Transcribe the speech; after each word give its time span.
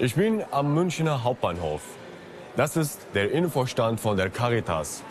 Ich 0.00 0.14
bin 0.14 0.44
am 0.52 0.74
Münchner 0.74 1.24
Hauptbahnhof. 1.24 1.80
Das 2.54 2.76
ist 2.76 3.00
der 3.14 3.32
Infostand 3.32 3.98
von 3.98 4.16
der 4.16 4.30
Caritas. 4.30 5.02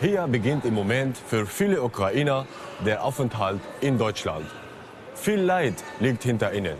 Hier 0.00 0.26
beginnt 0.26 0.64
im 0.64 0.74
Moment 0.74 1.16
für 1.16 1.46
viele 1.46 1.80
Ukrainer 1.80 2.46
der 2.84 3.04
Aufenthalt 3.04 3.60
in 3.80 3.98
Deutschland. 3.98 4.44
Viel 5.14 5.38
Leid 5.38 5.74
liegt 6.00 6.24
hinter 6.24 6.52
ihnen. 6.52 6.76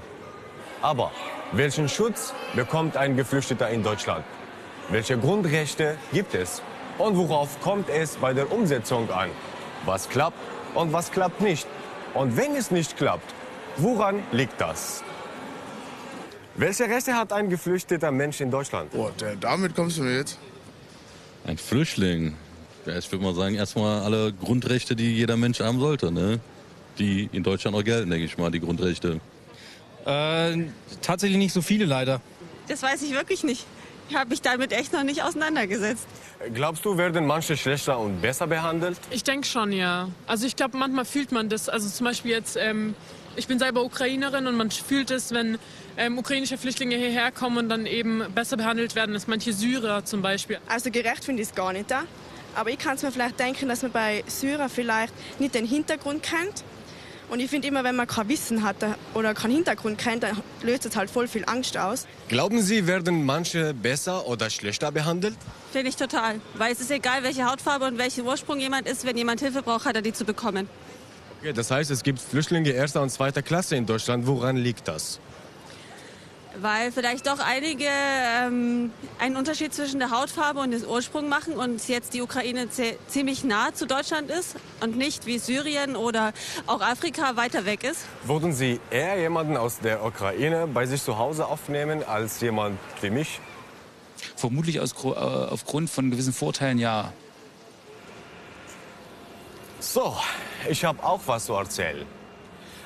Aber 0.80 1.12
welchen 1.52 1.88
Schutz 1.88 2.34
bekommt 2.56 2.96
ein 2.96 3.16
Geflüchteter 3.16 3.70
in 3.70 3.84
Deutschland? 3.84 4.24
Welche 4.88 5.16
Grundrechte 5.16 5.96
gibt 6.12 6.34
es? 6.34 6.62
Und 6.98 7.16
worauf 7.16 7.60
kommt 7.60 7.88
es 7.88 8.16
bei 8.16 8.34
der 8.34 8.50
Umsetzung 8.50 9.08
an? 9.12 9.30
Was 9.86 10.08
klappt 10.08 10.38
und 10.74 10.92
was 10.92 11.12
klappt 11.12 11.40
nicht? 11.40 11.68
Und 12.12 12.36
wenn 12.36 12.56
es 12.56 12.72
nicht 12.72 12.96
klappt, 12.96 13.32
woran 13.76 14.20
liegt 14.32 14.60
das? 14.60 15.04
Welche 16.54 16.84
Rechte 16.84 17.14
hat 17.14 17.32
ein 17.32 17.48
geflüchteter 17.48 18.10
Mensch 18.10 18.40
in 18.40 18.50
Deutschland? 18.50 18.90
Boah, 18.92 19.10
der, 19.18 19.36
damit 19.36 19.74
kommst 19.74 19.98
du 19.98 20.02
mir 20.02 20.16
jetzt. 20.16 20.38
Ein 21.46 21.56
Flüchtling. 21.56 22.34
Ja, 22.84 22.98
ich 22.98 23.10
würde 23.10 23.24
mal 23.24 23.34
sagen, 23.34 23.54
erstmal 23.54 24.02
alle 24.02 24.32
Grundrechte, 24.32 24.94
die 24.94 25.14
jeder 25.14 25.36
Mensch 25.36 25.60
haben 25.60 25.80
sollte, 25.80 26.12
ne? 26.12 26.40
Die 26.98 27.28
in 27.32 27.42
Deutschland 27.42 27.76
auch 27.76 27.84
gelten, 27.84 28.10
denke 28.10 28.26
ich 28.26 28.36
mal, 28.36 28.50
die 28.50 28.60
Grundrechte. 28.60 29.20
Äh, 30.04 30.64
tatsächlich 31.00 31.38
nicht 31.38 31.52
so 31.52 31.62
viele 31.62 31.86
leider. 31.86 32.20
Das 32.68 32.82
weiß 32.82 33.02
ich 33.02 33.12
wirklich 33.12 33.44
nicht. 33.44 33.64
Ich 34.10 34.16
habe 34.16 34.30
mich 34.30 34.42
damit 34.42 34.72
echt 34.72 34.92
noch 34.92 35.04
nicht 35.04 35.22
auseinandergesetzt. 35.22 36.06
Glaubst 36.52 36.84
du, 36.84 36.98
werden 36.98 37.26
manche 37.26 37.56
schlechter 37.56 37.98
und 37.98 38.20
besser 38.20 38.46
behandelt? 38.46 38.98
Ich 39.10 39.22
denke 39.22 39.46
schon, 39.46 39.72
ja. 39.72 40.08
Also 40.26 40.46
ich 40.46 40.56
glaube, 40.56 40.76
manchmal 40.76 41.04
fühlt 41.04 41.32
man 41.32 41.48
das. 41.48 41.68
Also 41.68 41.88
zum 41.88 42.06
Beispiel 42.06 42.32
jetzt, 42.32 42.56
ähm, 42.56 42.94
ich 43.36 43.46
bin 43.46 43.58
selber 43.58 43.84
Ukrainerin 43.84 44.46
und 44.46 44.56
man 44.56 44.70
fühlt 44.70 45.10
es, 45.10 45.32
wenn 45.32 45.58
ähm, 45.96 46.18
ukrainische 46.18 46.58
Flüchtlinge 46.58 46.96
hierher 46.96 47.32
kommen 47.32 47.58
und 47.58 47.68
dann 47.68 47.86
eben 47.86 48.24
besser 48.34 48.56
behandelt 48.56 48.94
werden 48.94 49.14
als 49.14 49.26
manche 49.26 49.52
Syrer 49.52 50.04
zum 50.04 50.22
Beispiel. 50.22 50.58
Also 50.68 50.90
gerecht 50.90 51.24
finde 51.24 51.42
ich 51.42 51.48
es 51.48 51.54
gar 51.54 51.72
nicht 51.72 51.90
da. 51.90 52.04
Aber 52.54 52.70
ich 52.70 52.78
kann 52.78 52.96
es 52.96 53.02
mir 53.02 53.10
vielleicht 53.10 53.40
denken, 53.40 53.68
dass 53.68 53.82
man 53.82 53.92
bei 53.92 54.24
Syrer 54.26 54.68
vielleicht 54.68 55.14
nicht 55.40 55.54
den 55.54 55.66
Hintergrund 55.66 56.22
kennt. 56.22 56.64
Und 57.30 57.40
ich 57.40 57.48
finde 57.48 57.66
immer, 57.66 57.82
wenn 57.82 57.96
man 57.96 58.06
kein 58.06 58.28
Wissen 58.28 58.62
hat 58.62 58.76
oder 59.14 59.32
keinen 59.32 59.54
Hintergrund 59.54 59.96
kennt, 59.96 60.22
dann 60.22 60.42
löst 60.62 60.84
es 60.84 60.94
halt 60.96 61.08
voll 61.08 61.26
viel 61.26 61.44
Angst 61.46 61.78
aus. 61.78 62.06
Glauben 62.28 62.60
Sie, 62.60 62.86
werden 62.86 63.24
manche 63.24 63.72
besser 63.72 64.26
oder 64.28 64.50
schlechter 64.50 64.92
behandelt? 64.92 65.34
Finde 65.72 65.88
ich 65.88 65.96
total. 65.96 66.42
Weil 66.56 66.72
es 66.72 66.80
ist 66.80 66.90
egal, 66.90 67.22
welche 67.22 67.50
Hautfarbe 67.50 67.86
und 67.86 67.96
welchen 67.96 68.26
Ursprung 68.26 68.60
jemand 68.60 68.86
ist, 68.86 69.06
wenn 69.06 69.16
jemand 69.16 69.40
Hilfe 69.40 69.62
braucht, 69.62 69.86
hat 69.86 69.96
er 69.96 70.02
die 70.02 70.12
zu 70.12 70.26
bekommen. 70.26 70.68
Das 71.54 71.70
heißt, 71.70 71.90
es 71.90 72.02
gibt 72.02 72.20
Flüchtlinge 72.20 72.70
erster 72.70 73.02
und 73.02 73.10
zweiter 73.10 73.42
Klasse 73.42 73.76
in 73.76 73.86
Deutschland. 73.86 74.26
Woran 74.26 74.56
liegt 74.56 74.86
das? 74.86 75.20
weil 76.60 76.92
vielleicht 76.92 77.26
doch 77.26 77.38
einige 77.38 77.86
ähm, 77.88 78.90
einen 79.18 79.36
Unterschied 79.36 79.72
zwischen 79.72 79.98
der 79.98 80.10
Hautfarbe 80.10 80.60
und 80.60 80.72
dem 80.72 80.84
Ursprung 80.84 81.28
machen 81.28 81.54
und 81.54 81.88
jetzt 81.88 82.14
die 82.14 82.22
Ukraine 82.22 82.68
ziemlich 83.08 83.44
nah 83.44 83.72
zu 83.72 83.86
Deutschland 83.86 84.30
ist 84.30 84.56
und 84.80 84.96
nicht 84.96 85.26
wie 85.26 85.38
Syrien 85.38 85.96
oder 85.96 86.32
auch 86.66 86.80
Afrika 86.80 87.36
weiter 87.36 87.64
weg 87.64 87.84
ist. 87.84 88.04
Würden 88.24 88.52
Sie 88.52 88.80
eher 88.90 89.18
jemanden 89.18 89.56
aus 89.56 89.78
der 89.78 90.04
Ukraine 90.04 90.66
bei 90.66 90.86
sich 90.86 91.02
zu 91.02 91.18
Hause 91.18 91.46
aufnehmen 91.46 92.02
als 92.04 92.40
jemand 92.40 92.78
wie 93.00 93.10
mich? 93.10 93.40
Vermutlich 94.36 94.80
aus, 94.80 94.94
äh, 95.04 95.08
aufgrund 95.08 95.90
von 95.90 96.10
gewissen 96.10 96.32
Vorteilen 96.32 96.78
ja. 96.78 97.12
So, 99.80 100.14
ich 100.68 100.84
habe 100.84 101.02
auch 101.02 101.20
was 101.26 101.46
zu 101.46 101.54
erzählen. 101.54 102.06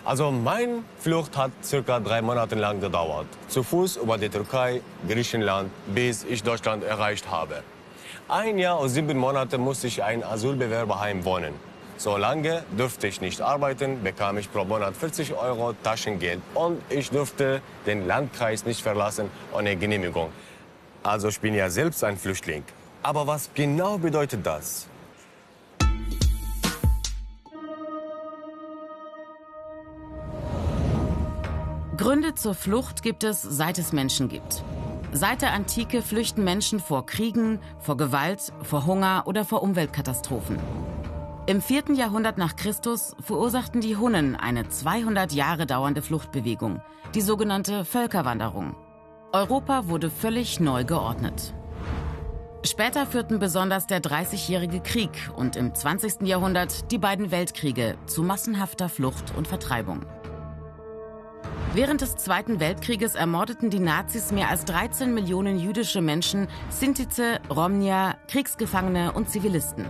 Also 0.04 0.30
meine 0.30 0.84
Flucht 1.00 1.36
hat 1.36 1.50
circa 1.64 1.98
drei 1.98 2.22
Monate 2.22 2.54
lang 2.54 2.80
gedauert. 2.80 3.26
Zu 3.48 3.64
Fuß 3.64 3.96
über 3.96 4.16
die 4.18 4.28
Türkei, 4.28 4.80
Griechenland, 5.08 5.70
bis 5.86 6.22
ich 6.24 6.42
Deutschland 6.44 6.84
erreicht 6.84 7.28
habe. 7.28 7.62
Ein 8.28 8.58
Jahr 8.58 8.78
und 8.78 8.88
sieben 8.88 9.18
Monate 9.18 9.58
musste 9.58 9.88
ich 9.88 9.98
in 9.98 10.04
ein 10.04 10.24
Asylbewerberheim 10.24 11.24
wohnen. 11.24 11.54
So 11.98 12.16
lange 12.16 12.62
durfte 12.76 13.06
ich 13.08 13.20
nicht 13.20 13.40
arbeiten, 13.40 14.02
bekam 14.02 14.36
ich 14.38 14.52
pro 14.52 14.64
Monat 14.64 14.94
40 14.94 15.34
Euro 15.34 15.72
Taschengeld 15.82 16.40
und 16.54 16.80
ich 16.90 17.10
durfte 17.10 17.62
den 17.86 18.06
Landkreis 18.06 18.64
nicht 18.64 18.82
verlassen 18.82 19.30
ohne 19.52 19.76
Genehmigung. 19.76 20.30
Also 21.02 21.28
ich 21.28 21.40
bin 21.40 21.54
ja 21.54 21.70
selbst 21.70 22.04
ein 22.04 22.16
Flüchtling. 22.16 22.64
Aber 23.02 23.26
was 23.26 23.50
genau 23.54 23.98
bedeutet 23.98 24.44
das? 24.44 24.88
Gründe 31.96 32.34
zur 32.34 32.54
Flucht 32.54 33.02
gibt 33.02 33.24
es, 33.24 33.40
seit 33.40 33.78
es 33.78 33.92
Menschen 33.92 34.28
gibt. 34.28 34.62
Seit 35.12 35.40
der 35.40 35.54
Antike 35.54 36.02
flüchten 36.02 36.44
Menschen 36.44 36.78
vor 36.78 37.06
Kriegen, 37.06 37.58
vor 37.78 37.96
Gewalt, 37.96 38.52
vor 38.62 38.84
Hunger 38.84 39.22
oder 39.24 39.46
vor 39.46 39.62
Umweltkatastrophen. 39.62 40.58
Im 41.46 41.62
4. 41.62 41.94
Jahrhundert 41.94 42.36
nach 42.36 42.56
Christus 42.56 43.16
verursachten 43.20 43.80
die 43.80 43.96
Hunnen 43.96 44.36
eine 44.36 44.68
200 44.68 45.32
Jahre 45.32 45.64
dauernde 45.64 46.02
Fluchtbewegung, 46.02 46.82
die 47.14 47.22
sogenannte 47.22 47.86
Völkerwanderung. 47.86 48.76
Europa 49.32 49.88
wurde 49.88 50.10
völlig 50.10 50.60
neu 50.60 50.84
geordnet. 50.84 51.54
Später 52.62 53.06
führten 53.06 53.38
besonders 53.38 53.86
der 53.86 54.00
Dreißigjährige 54.00 54.80
Krieg 54.80 55.30
und 55.36 55.56
im 55.56 55.74
20. 55.74 56.22
Jahrhundert 56.22 56.90
die 56.90 56.98
beiden 56.98 57.30
Weltkriege 57.30 57.96
zu 58.06 58.22
massenhafter 58.22 58.88
Flucht 58.88 59.32
und 59.36 59.46
Vertreibung. 59.46 60.04
Während 61.74 62.00
des 62.00 62.16
Zweiten 62.16 62.58
Weltkrieges 62.60 63.14
ermordeten 63.14 63.70
die 63.70 63.80
Nazis 63.80 64.32
mehr 64.32 64.48
als 64.48 64.64
13 64.64 65.12
Millionen 65.12 65.58
jüdische 65.58 66.00
Menschen, 66.00 66.48
Sintize, 66.70 67.40
Romnia, 67.50 68.16
Kriegsgefangene 68.28 69.12
und 69.12 69.28
Zivilisten. 69.28 69.84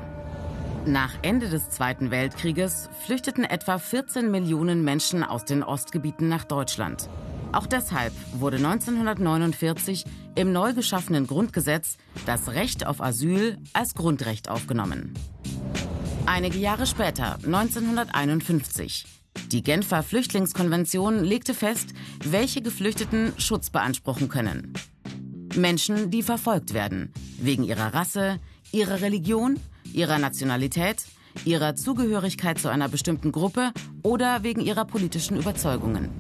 Nach 0.85 1.13
Ende 1.23 1.49
des 1.49 1.71
Zweiten 1.71 2.11
Weltkrieges 2.11 2.89
flüchteten 3.05 3.45
etwa 3.45 3.79
14 3.79 4.31
Millionen 4.31 4.85
Menschen 4.85 5.25
aus 5.25 5.45
den 5.45 5.63
Ostgebieten 5.63 6.29
nach 6.29 6.45
Deutschland. 6.45 7.09
Auch 7.53 7.67
deshalb 7.67 8.13
wurde 8.33 8.57
1949 8.57 10.05
im 10.35 10.53
neu 10.53 10.75
geschaffenen 10.75 11.27
Grundgesetz 11.27 11.97
das 12.27 12.51
Recht 12.51 12.87
auf 12.87 13.01
Asyl 13.01 13.59
als 13.73 13.95
Grundrecht 13.95 14.49
aufgenommen. 14.49 15.15
Einige 16.27 16.59
Jahre 16.59 16.87
später, 16.87 17.37
1951, 17.45 19.07
die 19.53 19.63
Genfer 19.63 20.03
Flüchtlingskonvention 20.03 21.23
legte 21.23 21.55
fest, 21.55 21.91
welche 22.25 22.63
Geflüchteten 22.63 23.33
Schutz 23.39 23.71
beanspruchen 23.71 24.29
können. 24.29 24.73
Menschen, 25.55 26.11
die 26.11 26.23
verfolgt 26.23 26.75
werden, 26.75 27.13
wegen 27.39 27.65
ihrer 27.65 27.95
Rasse, 27.95 28.39
ihrer 28.73 29.01
Religion, 29.01 29.59
ihrer 29.93 30.19
Nationalität, 30.19 31.05
ihrer 31.45 31.77
Zugehörigkeit 31.77 32.59
zu 32.59 32.69
einer 32.69 32.89
bestimmten 32.89 33.33
Gruppe 33.33 33.73
oder 34.03 34.43
wegen 34.43 34.61
ihrer 34.61 34.85
politischen 34.85 35.37
Überzeugungen. 35.37 36.11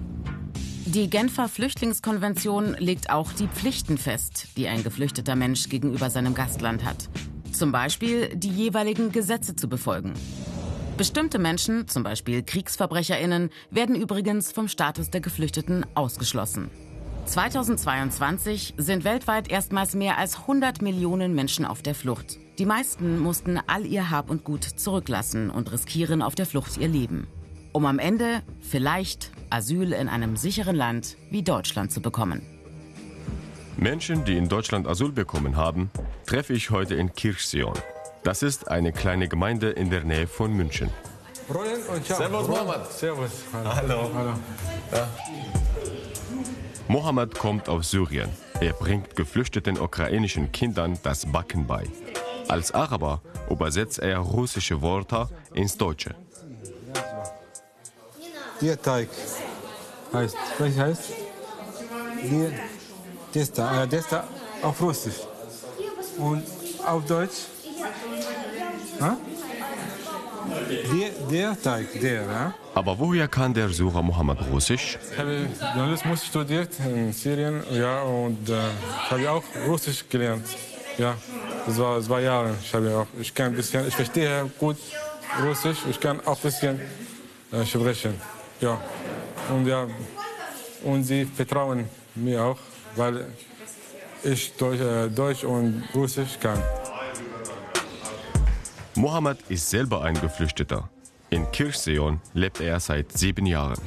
Die 0.86 1.10
Genfer 1.10 1.48
Flüchtlingskonvention 1.48 2.76
legt 2.78 3.10
auch 3.10 3.32
die 3.32 3.48
Pflichten 3.48 3.98
fest, 3.98 4.48
die 4.56 4.68
ein 4.68 4.84
geflüchteter 4.84 5.34
Mensch 5.34 5.68
gegenüber 5.68 6.10
seinem 6.10 6.34
Gastland 6.34 6.84
hat. 6.84 7.08
Zum 7.52 7.72
Beispiel 7.72 8.28
die 8.36 8.50
jeweiligen 8.50 9.10
Gesetze 9.10 9.56
zu 9.56 9.68
befolgen. 9.68 10.14
Bestimmte 10.96 11.38
Menschen, 11.38 11.88
zum 11.88 12.04
Beispiel 12.04 12.42
KriegsverbrecherInnen, 12.42 13.50
werden 13.70 13.96
übrigens 13.96 14.50
vom 14.50 14.66
Status 14.66 15.10
der 15.10 15.20
Geflüchteten 15.20 15.84
ausgeschlossen. 15.94 16.70
2022 17.26 18.74
sind 18.78 19.04
weltweit 19.04 19.50
erstmals 19.50 19.94
mehr 19.94 20.16
als 20.16 20.38
100 20.40 20.80
Millionen 20.80 21.34
Menschen 21.34 21.66
auf 21.66 21.82
der 21.82 21.94
Flucht. 21.94 22.38
Die 22.58 22.64
meisten 22.64 23.18
mussten 23.18 23.60
all 23.66 23.84
ihr 23.84 24.08
Hab 24.08 24.30
und 24.30 24.44
Gut 24.44 24.64
zurücklassen 24.64 25.50
und 25.50 25.70
riskieren 25.70 26.22
auf 26.22 26.34
der 26.34 26.46
Flucht 26.46 26.78
ihr 26.78 26.88
Leben. 26.88 27.26
Um 27.72 27.84
am 27.84 27.98
Ende 27.98 28.42
vielleicht 28.60 29.32
Asyl 29.50 29.92
in 29.92 30.08
einem 30.08 30.36
sicheren 30.36 30.76
Land 30.76 31.18
wie 31.30 31.42
Deutschland 31.42 31.92
zu 31.92 32.00
bekommen. 32.00 32.40
Menschen, 33.76 34.24
die 34.24 34.38
in 34.38 34.48
Deutschland 34.48 34.88
Asyl 34.88 35.12
bekommen 35.12 35.56
haben, 35.56 35.90
treffe 36.24 36.54
ich 36.54 36.70
heute 36.70 36.94
in 36.94 37.12
Kirchsion. 37.12 37.74
Das 38.26 38.42
ist 38.42 38.66
eine 38.66 38.90
kleine 38.90 39.28
Gemeinde 39.28 39.70
in 39.70 39.88
der 39.88 40.02
Nähe 40.02 40.26
von 40.26 40.52
München. 40.52 40.90
Servus, 42.02 42.48
Mohammed. 42.48 42.90
Servus. 42.90 43.30
Hallo. 43.52 44.10
Hallo. 44.12 44.32
Ja. 44.90 45.08
Mohammed 46.88 47.38
kommt 47.38 47.68
aus 47.68 47.92
Syrien. 47.92 48.28
Er 48.58 48.72
bringt 48.72 49.14
geflüchteten 49.14 49.78
ukrainischen 49.78 50.50
Kindern 50.50 50.98
das 51.04 51.24
Backen 51.24 51.68
bei. 51.68 51.84
Als 52.48 52.72
Araber 52.72 53.20
übersetzt 53.48 54.00
er 54.00 54.18
russische 54.18 54.82
Wörter 54.82 55.30
ins 55.54 55.78
Deutsche. 55.78 56.16
Der 58.60 58.82
Teig 58.82 59.08
heißt, 60.12 60.36
was 60.58 60.76
heißt? 60.76 61.12
Der 62.24 62.50
Testa, 63.32 63.84
äh, 63.84 63.86
Testa 63.86 64.24
auf 64.62 64.82
Russisch. 64.82 65.20
Und 66.18 66.42
auf 66.84 67.06
Deutsch 67.06 67.55
Ha? 69.00 69.16
Der, 70.70 71.10
der 71.30 71.62
Teig, 71.62 72.00
der, 72.00 72.22
ja. 72.22 72.54
Aber 72.74 72.98
woher 72.98 73.28
kann 73.28 73.52
der 73.52 73.68
Sucher 73.68 74.02
Mohammed 74.02 74.38
Russisch? 74.52 74.98
Ich 75.10 75.18
habe 75.18 75.48
Journalismus 75.74 76.24
studiert 76.24 76.70
in 76.80 77.12
Syrien, 77.12 77.62
ja, 77.72 78.02
und 78.02 78.48
äh, 78.48 78.52
ich 78.52 79.10
habe 79.10 79.30
auch 79.30 79.42
Russisch 79.66 80.04
gelernt. 80.08 80.46
Ja, 80.98 81.14
das 81.66 81.78
war 81.78 82.00
zwei 82.00 82.22
Jahre. 82.22 82.54
Ich, 82.62 82.72
habe 82.74 82.96
auch, 82.96 83.06
ich 83.20 83.34
kann 83.34 83.54
bisschen, 83.54 83.86
ich 83.86 83.94
verstehe 83.94 84.50
gut 84.58 84.76
Russisch, 85.42 85.78
ich 85.90 86.00
kann 86.00 86.20
auch 86.20 86.36
ein 86.36 86.42
bisschen 86.42 86.80
äh, 87.52 87.64
sprechen. 87.64 88.14
Ja, 88.60 88.80
und 89.50 89.66
ja, 89.66 89.86
und 90.84 91.04
sie 91.04 91.24
vertrauen 91.24 91.84
mir 92.14 92.42
auch, 92.42 92.58
weil 92.94 93.26
ich 94.22 94.54
Deutsch, 94.56 94.80
äh, 94.80 95.08
Deutsch 95.08 95.44
und 95.44 95.82
Russisch 95.94 96.38
kann. 96.40 96.62
Mohammed 98.96 99.38
ist 99.50 99.68
selber 99.68 100.02
ein 100.02 100.18
Geflüchteter. 100.20 100.88
In 101.28 101.50
Kirchseon 101.52 102.20
lebt 102.32 102.60
er 102.60 102.80
seit 102.80 103.12
sieben 103.12 103.44
Jahren. 103.44 103.80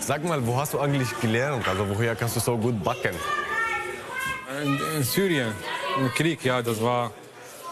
Sag 0.00 0.24
mal, 0.24 0.44
wo 0.44 0.56
hast 0.56 0.74
du 0.74 0.80
eigentlich 0.80 1.08
gelernt? 1.20 1.68
Also 1.68 1.86
woher 1.88 2.16
kannst 2.16 2.34
du 2.34 2.40
so 2.40 2.56
gut 2.56 2.82
backen? 2.82 3.14
In, 4.64 4.80
in 4.96 5.02
Syrien, 5.04 5.52
im 5.98 6.08
Krieg, 6.14 6.44
ja, 6.44 6.60
das 6.60 6.82
war 6.82 7.12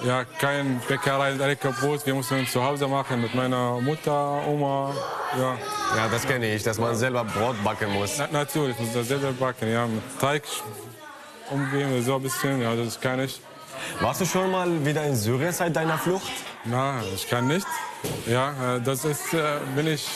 ja 0.04 0.24
kein 0.38 0.80
Bäckerei 0.86 1.32
direkt 1.32 1.62
kaputt. 1.62 2.04
Wir 2.04 2.14
mussten 2.14 2.38
uns 2.38 2.52
zu 2.52 2.62
Hause 2.62 2.86
machen 2.86 3.22
mit 3.22 3.34
meiner 3.34 3.80
Mutter, 3.80 4.46
Oma. 4.46 4.94
Ja, 5.36 5.56
Ja, 5.96 6.08
das 6.08 6.24
kenne 6.26 6.54
ich, 6.54 6.62
dass 6.62 6.78
man 6.78 6.94
selber 6.94 7.24
Brot 7.24 7.56
backen 7.64 7.92
muss. 7.94 8.18
Na, 8.18 8.28
natürlich, 8.30 8.78
muss 8.78 8.92
das 8.92 9.08
selber 9.08 9.32
backen, 9.32 9.72
ja, 9.72 9.86
mit 9.86 10.02
Teig 10.20 10.44
umgehen, 11.50 12.04
so 12.04 12.16
ein 12.16 12.22
bisschen, 12.22 12.60
ja, 12.60 12.76
das 12.76 13.00
kann 13.00 13.18
ich. 13.20 13.40
Warst 14.00 14.20
du 14.20 14.26
schon 14.26 14.50
mal 14.50 14.84
wieder 14.84 15.04
in 15.04 15.16
Syrien 15.16 15.52
seit 15.52 15.74
deiner 15.74 15.98
Flucht? 15.98 16.30
Na, 16.64 17.00
ich 17.14 17.28
kann 17.28 17.46
nicht. 17.46 17.66
Ja, 18.26 18.76
äh, 18.76 18.80
das 18.80 19.04
ist, 19.04 19.32
äh, 19.32 19.42
wenn 19.74 19.86
ich 19.86 20.06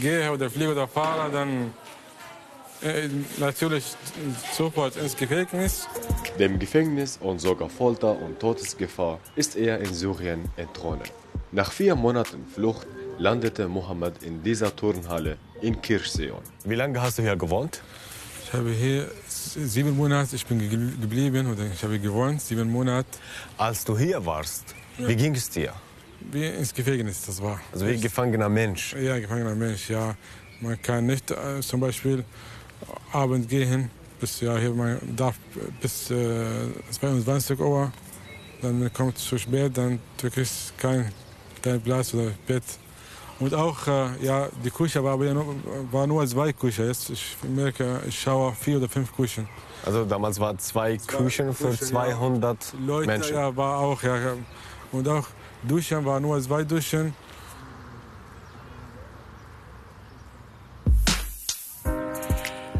gehe 0.00 0.30
oder 0.30 0.50
fliege 0.50 0.72
oder 0.72 0.86
fahre, 0.86 1.30
dann 1.30 1.72
äh, 2.82 3.08
natürlich 3.38 3.84
sofort 4.52 4.96
ins 4.96 5.16
Gefängnis. 5.16 5.88
Dem 6.38 6.58
Gefängnis 6.58 7.18
und 7.20 7.40
sogar 7.40 7.70
Folter 7.70 8.20
und 8.20 8.38
Todesgefahr 8.38 9.18
ist 9.34 9.56
er 9.56 9.80
in 9.80 9.94
Syrien 9.94 10.44
entronnen. 10.56 11.08
Nach 11.52 11.72
vier 11.72 11.94
Monaten 11.94 12.46
Flucht 12.54 12.86
landete 13.18 13.66
Mohammed 13.66 14.22
in 14.22 14.42
dieser 14.42 14.74
Turnhalle 14.74 15.38
in 15.62 15.80
Kirchseon. 15.80 16.42
Wie 16.64 16.74
lange 16.74 17.00
hast 17.00 17.18
du 17.18 17.22
hier 17.22 17.36
gewohnt? 17.36 17.80
Ich 18.44 18.52
habe 18.52 18.70
hier 18.70 19.10
sieben 19.54 19.96
Monate, 19.96 20.36
ich 20.36 20.46
bin 20.46 20.58
ge- 20.58 20.90
geblieben 21.00 21.46
oder 21.46 21.64
ich 21.72 21.82
habe 21.82 21.98
gewohnt, 21.98 22.40
sieben 22.42 22.70
Monate, 22.70 23.08
Als 23.58 23.84
du 23.84 23.96
hier 23.98 24.24
warst, 24.24 24.74
wie 24.98 25.16
ging 25.16 25.34
es 25.34 25.48
dir? 25.50 25.72
wie 26.32 26.46
ins 26.46 26.72
Gefängnis, 26.74 27.22
das 27.26 27.40
war. 27.42 27.60
Also 27.72 27.86
wie 27.86 27.98
gefangener 28.00 28.48
Mensch. 28.48 28.94
Ja, 28.94 29.18
gefangener 29.18 29.54
Mensch, 29.54 29.90
ja. 29.90 30.14
Man 30.60 30.80
kann 30.82 31.06
nicht 31.06 31.30
äh, 31.30 31.60
zum 31.60 31.80
Beispiel 31.80 32.24
Abend 33.12 33.48
gehen, 33.48 33.90
bis 34.20 34.40
ja 34.40 34.56
hier 34.56 34.70
man 34.72 34.98
darf 35.14 35.36
bis 35.80 36.10
äh, 36.10 36.46
22 36.90 37.58
Uhr. 37.60 37.92
Dann 38.62 38.90
kommt 38.92 39.18
zu 39.18 39.38
spät, 39.38 39.76
dann 39.76 39.98
du 40.20 40.30
kriegst 40.30 40.76
kein, 40.78 41.12
kein 41.62 41.80
Platz 41.80 42.14
oder 42.14 42.32
Bett. 42.46 42.64
Und 43.38 43.54
auch 43.54 43.86
äh, 43.86 44.24
ja, 44.24 44.48
die 44.64 44.70
Küche 44.70 45.04
war, 45.04 45.12
aber 45.14 45.26
ja 45.26 45.34
nur, 45.34 45.54
war 45.92 46.06
nur 46.06 46.26
zwei 46.26 46.52
Küchen. 46.52 46.86
Jetzt 46.86 47.10
ich 47.10 47.36
merke, 47.42 48.00
ich 48.08 48.18
schaue 48.18 48.52
vier 48.52 48.78
oder 48.78 48.88
fünf 48.88 49.14
Küchen. 49.14 49.46
Also 49.84 50.04
damals 50.04 50.40
waren 50.40 50.58
zwei 50.58 50.96
Küchen 50.96 51.54
für 51.54 51.68
Küchen, 51.68 51.94
ja. 51.94 52.16
200 52.16 52.74
Leute, 52.86 53.06
Menschen. 53.06 53.36
ja, 53.36 53.54
war 53.54 53.78
auch, 53.78 54.02
ja. 54.02 54.16
ja. 54.16 54.32
Und 54.90 55.06
auch 55.08 55.26
Duschen 55.62 56.04
war 56.04 56.18
nur 56.18 56.40
zwei 56.40 56.64
Duschen. 56.64 57.14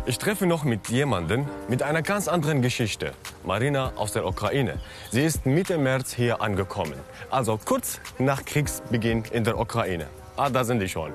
Ich 0.09 0.19
treffe 0.19 0.47
noch 0.47 0.63
mit 0.63 0.89
jemandem 0.89 1.47
mit 1.69 1.83
einer 1.83 2.01
ganz 2.01 2.29
anderen 2.29 2.63
Geschichte. 2.63 3.13
Marina 3.45 3.93
aus 3.97 4.13
der 4.13 4.25
Ukraine. 4.25 4.79
Sie 5.11 5.25
ist 5.25 5.47
Mitte 5.47 5.79
März 5.79 6.13
hier 6.13 6.41
angekommen. 6.41 6.95
Also 7.29 7.59
kurz 7.63 8.01
nach 8.19 8.45
Kriegsbeginn 8.45 9.25
in 9.33 9.43
der 9.43 9.59
Ukraine. 9.59 10.07
Ah, 10.39 10.51
da 10.51 10.63
sind 10.63 10.81
die 10.81 10.89
schon. 10.89 11.15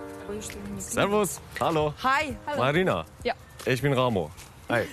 Servus. 0.79 1.39
Hallo. 1.59 1.93
Hi, 2.03 2.35
hallo. 2.47 2.57
Marina. 2.57 3.05
Ja. 3.23 3.35
Ich 3.65 3.79
bin 3.79 3.93
Ramo. 3.93 4.31
Hi. 4.67 4.87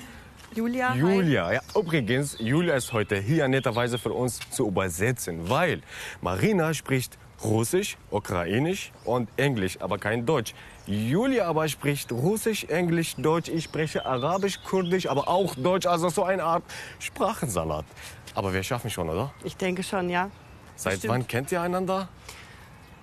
Julia. 0.54 0.94
Julia, 0.94 1.52
ja, 1.52 1.60
übrigens, 1.74 2.36
Julia 2.38 2.74
ist 2.74 2.92
heute 2.92 3.16
hier 3.16 3.48
netterweise 3.48 3.98
für 3.98 4.12
uns 4.12 4.40
zu 4.50 4.66
übersetzen, 4.66 5.48
weil 5.48 5.80
Marina 6.20 6.74
spricht 6.74 7.16
Russisch, 7.42 7.96
Ukrainisch 8.10 8.92
und 9.04 9.30
Englisch, 9.36 9.80
aber 9.80 9.96
kein 9.96 10.26
Deutsch. 10.26 10.54
Julia 10.86 11.46
aber 11.46 11.66
spricht 11.68 12.12
Russisch, 12.12 12.64
Englisch, 12.64 13.14
Deutsch. 13.16 13.48
Ich 13.48 13.64
spreche 13.64 14.04
Arabisch, 14.04 14.58
Kurdisch, 14.62 15.08
aber 15.08 15.28
auch 15.28 15.54
Deutsch, 15.54 15.86
also 15.86 16.10
so 16.10 16.24
eine 16.24 16.42
Art 16.44 16.64
Sprachensalat. 16.98 17.86
Aber 18.34 18.52
wir 18.52 18.62
schaffen 18.62 18.90
schon, 18.90 19.08
oder? 19.08 19.32
Ich 19.44 19.56
denke 19.56 19.82
schon, 19.82 20.10
ja. 20.10 20.30
Seit 20.76 20.94
Bestimmt. 20.94 21.12
wann 21.14 21.26
kennt 21.26 21.50
ihr 21.50 21.62
einander? 21.62 22.08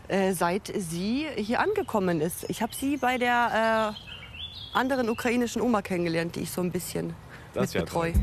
Äh, 0.07 0.33
seit 0.33 0.71
sie 0.75 1.25
hier 1.35 1.59
angekommen 1.59 2.21
ist. 2.21 2.45
Ich 2.49 2.61
habe 2.61 2.73
sie 2.75 2.97
bei 2.97 3.17
der 3.17 3.95
äh, 3.95 4.77
anderen 4.77 5.09
ukrainischen 5.09 5.61
Oma 5.61 5.81
kennengelernt, 5.81 6.35
die 6.35 6.41
ich 6.41 6.51
so 6.51 6.61
ein 6.61 6.71
bisschen 6.71 7.13
Das 7.53 7.73
mitbetreue. 7.73 8.13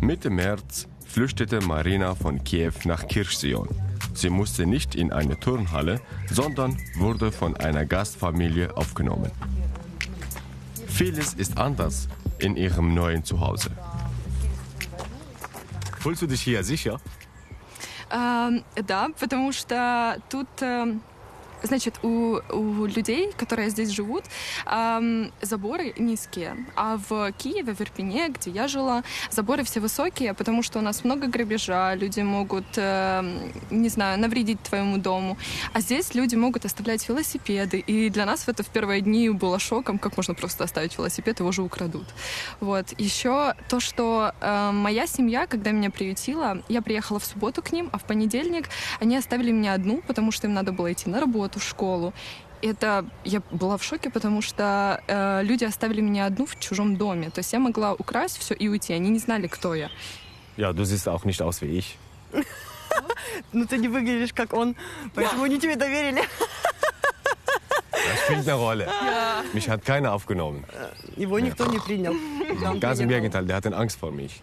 Mitte 0.00 0.30
März 0.30 0.86
flüchtete 1.06 1.60
Marina 1.60 2.14
von 2.14 2.44
Kiew 2.44 2.72
nach 2.84 3.06
Kirchseon. 3.06 3.68
Sie 4.12 4.28
musste 4.28 4.66
nicht 4.66 4.94
in 4.94 5.12
eine 5.12 5.40
Turnhalle, 5.40 6.00
sondern 6.30 6.76
wurde 6.96 7.32
von 7.32 7.56
einer 7.56 7.86
Gastfamilie 7.86 8.76
aufgenommen. 8.76 9.30
Vieles 10.86 11.32
ist 11.32 11.56
anders 11.56 12.08
in 12.38 12.56
ihrem 12.56 12.92
neuen 12.92 13.24
Zuhause. 13.24 13.70
Fühlst 16.00 16.20
du 16.20 16.26
dich 16.26 16.42
hier 16.42 16.64
sicher? 16.64 17.00
Эм, 18.12 18.62
Да, 18.76 19.08
потому 19.18 19.52
что 19.52 20.18
тут, 20.28 20.48
эм, 20.60 21.00
значит, 21.62 21.98
у, 22.02 22.40
у 22.50 22.86
людей, 22.86 23.32
которые 23.36 23.70
здесь 23.70 23.90
живут, 23.90 24.24
эм, 24.66 25.32
заборы 25.40 25.94
низкие. 25.98 26.56
А 26.76 26.98
в 27.08 27.32
Киеве, 27.32 27.74
в 27.74 27.80
Ирпене, 27.80 28.28
где 28.28 28.50
я 28.50 28.68
жила, 28.68 29.02
заборы 29.30 29.64
все 29.64 29.80
высокие, 29.80 30.34
потому 30.34 30.62
что 30.62 30.78
у 30.78 30.82
нас 30.82 31.04
много 31.04 31.26
грабежа, 31.26 31.94
люди 31.94 32.20
могут, 32.20 32.66
эм, 32.76 33.52
не 33.70 33.88
знаю, 33.88 34.18
навредить 34.18 34.60
твоему 34.62 34.98
дому. 34.98 35.36
А 35.72 35.80
здесь 35.80 36.14
люди 36.14 36.34
могут 36.34 36.64
оставлять 36.64 37.08
велосипеды. 37.08 37.78
И 37.78 38.10
для 38.10 38.26
нас 38.26 38.48
это 38.48 38.62
в 38.62 38.68
первые 38.68 39.00
дни 39.00 39.28
было 39.30 39.58
шоком, 39.58 39.98
как 39.98 40.16
можно 40.16 40.34
просто 40.34 40.64
оставить 40.64 40.96
велосипед, 40.98 41.40
его 41.40 41.52
же 41.52 41.62
украдут. 41.62 42.06
Вот. 42.60 42.86
Еще 42.98 43.54
то, 43.68 43.80
что 43.80 44.34
э, 44.40 44.70
моя 44.72 45.06
семья, 45.06 45.46
когда 45.46 45.70
меня 45.70 45.90
приютила, 45.90 46.62
я 46.68 46.82
приехала 46.82 47.18
в 47.18 47.24
субботу 47.24 47.62
к 47.62 47.72
ним, 47.72 47.88
а 47.92 47.98
в 47.98 48.04
понедельник 48.04 48.68
они 49.00 49.16
оставили 49.16 49.50
меня 49.50 49.74
одну, 49.74 50.02
потому 50.06 50.32
что 50.32 50.46
им 50.46 50.54
надо 50.54 50.72
было 50.72 50.92
идти 50.92 51.08
на 51.08 51.20
работу, 51.20 51.51
в 51.60 51.64
школу. 51.64 52.12
Это 52.62 53.04
я 53.24 53.42
была 53.50 53.76
в 53.76 53.82
шоке, 53.82 54.08
потому 54.08 54.40
что 54.40 55.02
э, 55.08 55.42
люди 55.42 55.64
оставили 55.64 56.00
меня 56.00 56.26
одну 56.26 56.46
в 56.46 56.58
чужом 56.60 56.96
доме. 56.96 57.30
То 57.30 57.40
есть 57.40 57.52
я 57.52 57.58
могла 57.58 57.92
украсть 57.92 58.38
все 58.38 58.54
и 58.54 58.68
уйти. 58.68 58.92
Они 58.92 59.10
не 59.10 59.18
знали, 59.18 59.48
кто 59.48 59.74
я. 59.74 59.90
Ja, 60.56 60.72
du 60.72 60.84
siehst 60.84 61.08
auch 61.08 61.24
nicht 61.24 61.42
aus 61.42 61.60
wie 61.62 61.78
ich. 61.78 61.96
Ну, 63.52 63.66
ты 63.66 63.78
не 63.78 63.88
выглядишь 63.88 64.32
как 64.34 64.52
он, 64.52 64.76
поэтому 65.14 65.44
они 65.44 65.58
тебе 65.58 65.76
доверили. 65.76 66.22
Das 67.92 68.20
spielt 68.24 68.48
eine 68.48 68.54
Rolle. 68.54 68.88
Mich 69.52 69.68
hat 69.68 69.84
keiner 69.84 70.12
aufgenommen. 70.12 70.64
Его 71.16 71.38
никто 71.38 71.66
не 71.66 71.78
принял. 71.78 72.14
Ganz 72.80 73.00
im. 73.00 73.08
Gegenteil, 73.08 73.44
der 73.46 73.56
hatte 73.56 73.74
Angst 73.76 73.98
vor 73.98 74.10
mich. 74.10 74.42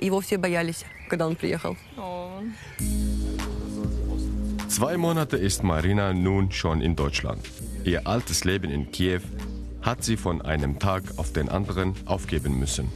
Его 0.00 0.20
все 0.20 0.36
боялись, 0.38 0.84
когда 1.08 1.26
он 1.26 1.36
приехал. 1.36 1.76
Zwei 4.69 4.97
Monate 4.97 5.37
ist 5.37 5.63
Marina 5.63 6.13
nun 6.13 6.51
schon 6.51 6.81
in 6.81 6.95
Deutschland. 6.95 7.39
Ihr 7.83 8.07
altes 8.07 8.43
Leben 8.43 8.69
in 8.71 8.91
Kiew 8.91 9.21
hat 9.81 10.03
sie 10.03 10.17
von 10.17 10.41
einem 10.41 10.79
Tag 10.79 11.03
auf 11.17 11.31
den 11.31 11.49
anderen 11.49 11.93
aufgeben 12.05 12.59
müssen. 12.59 12.91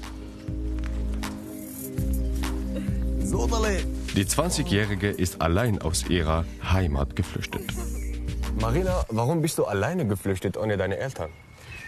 Die 4.15 4.25
20-Jährige 4.25 5.09
ist 5.09 5.39
allein 5.41 5.81
aus 5.81 6.09
ihrer 6.09 6.45
Heimat 6.63 7.15
geflüchtet. 7.15 7.71
Marina, 8.59 9.05
warum 9.09 9.41
bist 9.41 9.57
du 9.59 9.65
alleine 9.65 10.07
geflüchtet 10.07 10.57
ohne 10.57 10.75
deine 10.77 10.98
Eltern? 10.98 11.29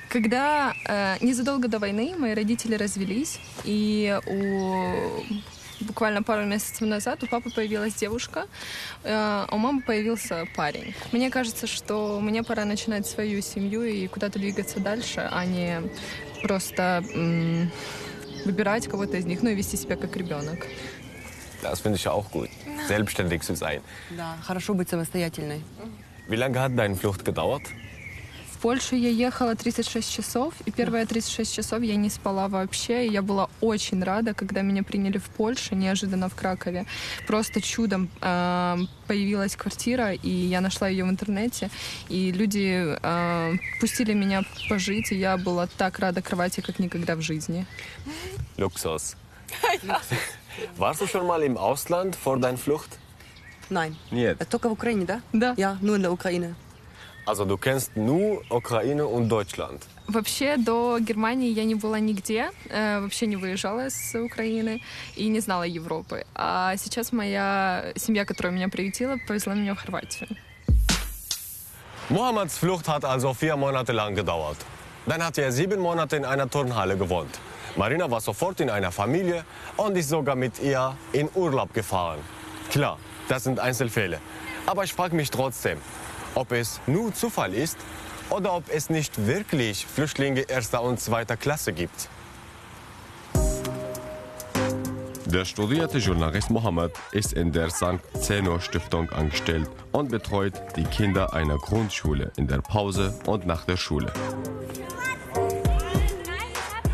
Когда 0.10 0.74
э, 0.88 1.18
незадолго 1.22 1.68
до 1.68 1.80
войны 1.80 2.16
мои 2.18 2.34
родители 2.34 2.76
развелись, 2.76 3.40
и 3.64 4.20
у 4.28 5.04
буквально 5.81 6.23
пару 6.23 6.45
месяцев 6.45 6.81
назад 6.83 7.23
у 7.23 7.27
папы 7.27 7.51
появилась 7.51 7.95
девушка, 7.95 8.47
э, 9.03 9.11
а 9.13 9.49
у 9.53 9.59
мамы 9.59 9.83
появился 9.83 10.47
парень. 10.57 10.95
Мне 11.13 11.31
кажется, 11.31 11.67
что 11.67 12.21
мне 12.21 12.43
пора 12.43 12.65
начинать 12.65 13.07
свою 13.07 13.43
семью 13.43 13.83
и 13.85 14.07
куда-то 14.07 14.39
двигаться 14.39 14.81
дальше, 14.81 15.29
а 15.31 15.45
не 15.45 15.83
просто 16.43 17.05
м, 17.15 17.71
выбирать 18.45 18.89
кого-то 18.89 19.17
из 19.17 19.25
них, 19.25 19.43
ну 19.43 19.51
и 19.51 19.55
вести 19.55 19.77
себя 19.77 19.97
как 19.97 20.17
ребенок. 20.17 20.67
Das 21.63 21.81
finde 21.81 21.97
ich 21.99 22.07
auch 22.07 22.31
gut, 22.31 22.51
selbstständig 22.87 23.43
zu 23.43 23.55
sein. 23.57 23.81
Да, 24.11 24.37
хорошо 24.43 24.75
быть 24.75 24.89
самостоятельной. 24.91 25.63
Wie 26.29 26.37
lange 26.37 26.61
hat 26.61 26.77
deine 26.77 26.95
Flucht 26.97 27.25
gedauert? 27.25 27.63
В 28.57 28.59
Польшу 28.59 28.97
я 28.97 29.11
ехала 29.11 29.55
36 29.55 30.11
часов, 30.11 30.55
и 30.65 30.71
первые 30.71 31.05
36 31.05 31.55
часов 31.55 31.83
я 31.83 31.97
не 31.97 32.09
спала 32.09 32.49
вообще. 32.49 33.07
И 33.07 33.13
я 33.13 33.21
была 33.21 33.51
очень 33.61 34.03
рада, 34.03 34.33
когда 34.33 34.63
меня 34.63 34.83
приняли 34.83 35.19
в 35.19 35.25
Польше, 35.25 35.75
неожиданно 35.75 36.31
в 36.31 36.35
Кракове. 36.35 36.87
Просто 37.27 37.61
чудом 37.61 38.09
э, 38.23 38.77
появилась 39.07 39.57
квартира, 39.57 40.15
и 40.15 40.31
я 40.31 40.63
нашла 40.63 40.89
ее 40.89 41.05
в 41.05 41.11
интернете. 41.11 41.69
И 42.09 42.33
люди 42.33 42.97
э, 43.03 43.53
пустили 43.79 44.15
меня 44.15 44.43
пожить, 44.71 45.13
и 45.13 45.17
я 45.17 45.37
была 45.37 45.67
так 45.67 45.99
рада 45.99 46.23
кровати, 46.23 46.63
как 46.63 46.79
никогда 46.79 47.15
в 47.15 47.21
жизни. 47.21 47.67
Luxus. 48.57 49.17
Warst 50.79 51.03
du 51.03 51.07
schon 51.07 51.27
mal 51.27 51.43
im 51.43 51.59
Ausland 51.59 52.17
vor 52.17 52.39
deiner 52.39 52.57
Flucht? 52.57 52.99
Nein. 53.69 53.97
Нет. 54.11 54.39
Только 54.49 54.71
в 54.71 54.73
Украине, 54.73 55.05
да? 55.05 55.21
Да. 55.35 55.55
Ja, 55.59 55.77
nur 55.83 55.97
in 55.97 56.03
der 56.03 56.13
Ukraine. 56.13 56.55
Also 57.26 57.46
du 57.46 57.56
kennst 57.58 57.96
nur 57.96 58.42
Ukraine 58.50 59.06
und 59.06 59.30
Deutschland. 59.30 59.86
Вообще 60.08 60.58
до 60.58 61.00
Германии 61.00 61.52
я 61.52 61.64
не 61.64 61.76
была 61.76 62.00
нигде, 62.00 62.50
э, 62.70 63.00
вообще 63.00 63.28
не 63.28 63.36
выезжала 63.38 63.90
с 63.90 64.16
Украины 64.20 64.82
и 65.16 65.28
не 65.30 65.40
знала 65.40 65.64
Европы. 65.64 66.26
А 66.34 66.76
сейчас 66.78 67.12
моя 67.12 67.94
семья, 67.96 68.26
которая 68.26 68.52
меня 68.52 68.70
приютила, 68.70 69.18
повезла 69.28 69.54
меня 69.54 69.76
в 69.76 69.80
Хорватию. 69.80 70.30
Mohammeds 72.10 72.58
Flucht 72.58 72.90
hat 72.90 73.06
also 73.06 73.34
vier 73.34 73.56
Monate 73.56 73.94
lang 73.94 74.16
gedauert. 74.16 74.58
Dann 75.06 75.24
hat 75.24 75.38
er 75.38 75.52
sieben 75.52 75.80
Monate 75.80 76.18
in 76.18 76.26
einer 76.26 76.50
Turnhalle 76.50 76.98
gewohnt. 76.98 77.40
Marina 77.78 78.12
war 78.12 78.20
sofort 78.20 78.60
in 78.60 78.70
einer 78.70 78.92
Familie 78.92 79.46
und 79.78 79.96
ist 79.96 80.10
sogar 80.10 80.36
mit 80.36 80.60
ihr 80.60 80.98
in 81.14 81.30
Urlaub 81.36 81.74
gefahren. 81.74 82.20
Klar, 82.70 82.98
das 83.30 83.46
sind 83.46 83.60
Einzelfälle. 83.60 84.20
Aber 84.66 84.84
ich 84.84 84.94
frage 84.94 85.16
mich 85.16 85.32
trotzdem, 85.32 85.78
ob 86.37 86.53
es 86.53 86.81
nur 86.87 87.13
Zufall 87.13 87.55
ist 87.55 87.79
oder 88.31 88.55
ob 88.55 88.65
es 88.69 88.91
nicht 88.91 89.27
wirklich 89.27 89.87
Flüchtlinge 89.87 90.43
erster 90.43 90.83
und 90.83 91.01
zweiter 91.01 91.37
Klasse 91.37 91.73
gibt. 91.73 92.09
Der 95.27 95.45
studierte 95.45 95.99
Journalist 95.99 96.51
Mohammed 96.51 96.93
ist 97.11 97.33
in 97.33 97.51
der 97.53 97.71
St. 97.71 98.01
Zeno 98.21 98.61
Stiftung 98.61 99.11
angestellt 99.11 99.69
und 99.91 100.11
betreut 100.11 100.55
die 100.77 100.85
Kinder 100.85 101.35
einer 101.35 101.59
Grundschule 101.59 102.33
in 102.37 102.47
der 102.47 102.61
Pause 102.61 103.19
und 103.27 103.45
nach 103.45 103.65
der 103.65 103.77
Schule. 103.77 104.13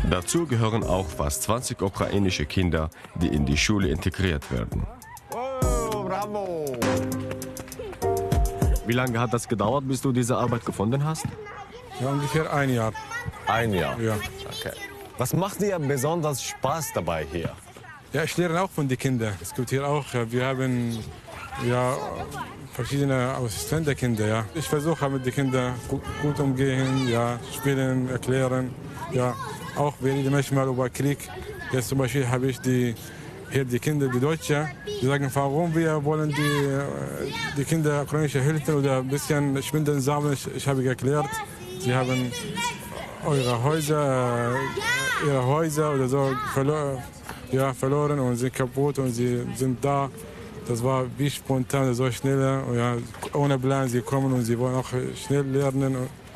Dazu 0.09 0.45
gehören 0.45 0.83
auch 0.83 1.07
fast 1.07 1.43
20 1.43 1.81
ukrainische 1.81 2.45
Kinder, 2.45 2.89
die 3.15 3.27
in 3.27 3.45
die 3.45 3.57
Schule 3.57 3.89
integriert 3.89 4.51
werden. 4.51 4.85
Oh, 5.31 6.03
bravo! 6.03 6.65
Wie 8.85 8.93
lange 8.93 9.19
hat 9.19 9.33
das 9.33 9.47
gedauert, 9.47 9.87
bis 9.87 10.01
du 10.01 10.11
diese 10.11 10.37
Arbeit 10.37 10.65
gefunden 10.65 11.03
hast? 11.03 11.25
Ja, 12.01 12.09
ungefähr 12.09 12.51
ein 12.53 12.69
Jahr. 12.73 12.91
Ein 13.47 13.73
Jahr. 13.73 13.99
Ja. 13.99 14.15
Okay. 14.15 14.75
Was 15.17 15.33
macht 15.33 15.61
dir 15.61 15.77
besonders 15.79 16.43
Spaß 16.43 16.91
dabei 16.93 17.25
hier? 17.31 17.51
Ja, 18.11 18.23
ich 18.23 18.35
lerne 18.37 18.61
auch 18.61 18.69
von 18.69 18.87
den 18.87 18.97
Kindern. 18.97 19.33
Es 19.41 19.53
gibt 19.53 19.69
hier 19.69 19.87
auch, 19.87 20.05
wir 20.29 20.45
haben 20.45 20.99
ja, 21.67 21.95
verschiedene 22.73 23.35
Ausländerkinder. 23.37 24.27
Ja. 24.27 24.45
Ich 24.53 24.67
versuche 24.67 25.09
mit 25.09 25.25
den 25.25 25.33
Kindern 25.33 25.75
gut, 25.87 26.39
umgehen, 26.39 27.07
ja, 27.07 27.39
spielen, 27.55 28.09
erklären. 28.09 28.71
Ja. 29.11 29.35
Auch 29.75 29.93
wir 30.01 30.13
reden 30.13 30.31
manchmal 30.31 30.67
über 30.67 30.89
Krieg. 30.89 31.29
Jetzt 31.71 31.89
zum 31.89 31.99
Beispiel 31.99 32.27
habe 32.27 32.47
ich 32.47 32.59
die, 32.59 32.95
hier 33.53 33.65
die 33.65 33.79
Kinder, 33.79 34.07
die 34.07 34.19
Deutschen, 34.19 34.67
die 35.01 35.05
sagen, 35.05 35.29
warum 35.33 35.73
wir 35.75 36.03
wollen 36.03 36.29
die, 36.29 36.41
äh, 36.41 37.31
die 37.55 37.63
Kinder 37.63 38.01
ukrainische 38.01 38.41
helfen 38.41 38.75
oder 38.75 38.97
ein 38.97 39.07
bisschen 39.07 39.61
Spenden 39.61 40.01
sammeln. 40.01 40.33
Ich, 40.33 40.47
ich 40.57 40.67
habe 40.67 40.83
erklärt, 40.83 41.29
sie 41.79 41.93
haben 41.93 42.31
eure 43.25 43.63
Häuser, 43.63 44.53
äh, 44.55 45.27
ihre 45.27 45.45
Häuser 45.45 45.93
oder 45.93 46.07
so 46.07 46.31
verloren 46.53 46.97
ja, 47.51 47.71
verloren 47.73 48.19
und 48.19 48.35
sind 48.37 48.53
kaputt 48.53 48.97
und 48.97 49.11
sie 49.11 49.45
sind 49.55 49.83
da. 49.85 50.09
Das 50.67 50.83
war 50.83 51.05
wie 51.17 51.29
spontan, 51.29 51.93
so 51.93 52.09
schnell, 52.11 52.41
ja, 52.75 52.95
ohne 53.33 53.59
Plan. 53.59 53.87
Sie 53.87 54.01
kommen 54.01 54.33
und 54.33 54.43
sie 54.43 54.57
wollen 54.57 54.75
auch 54.75 54.89
schnell 55.15 55.43
lernen. 55.43 55.95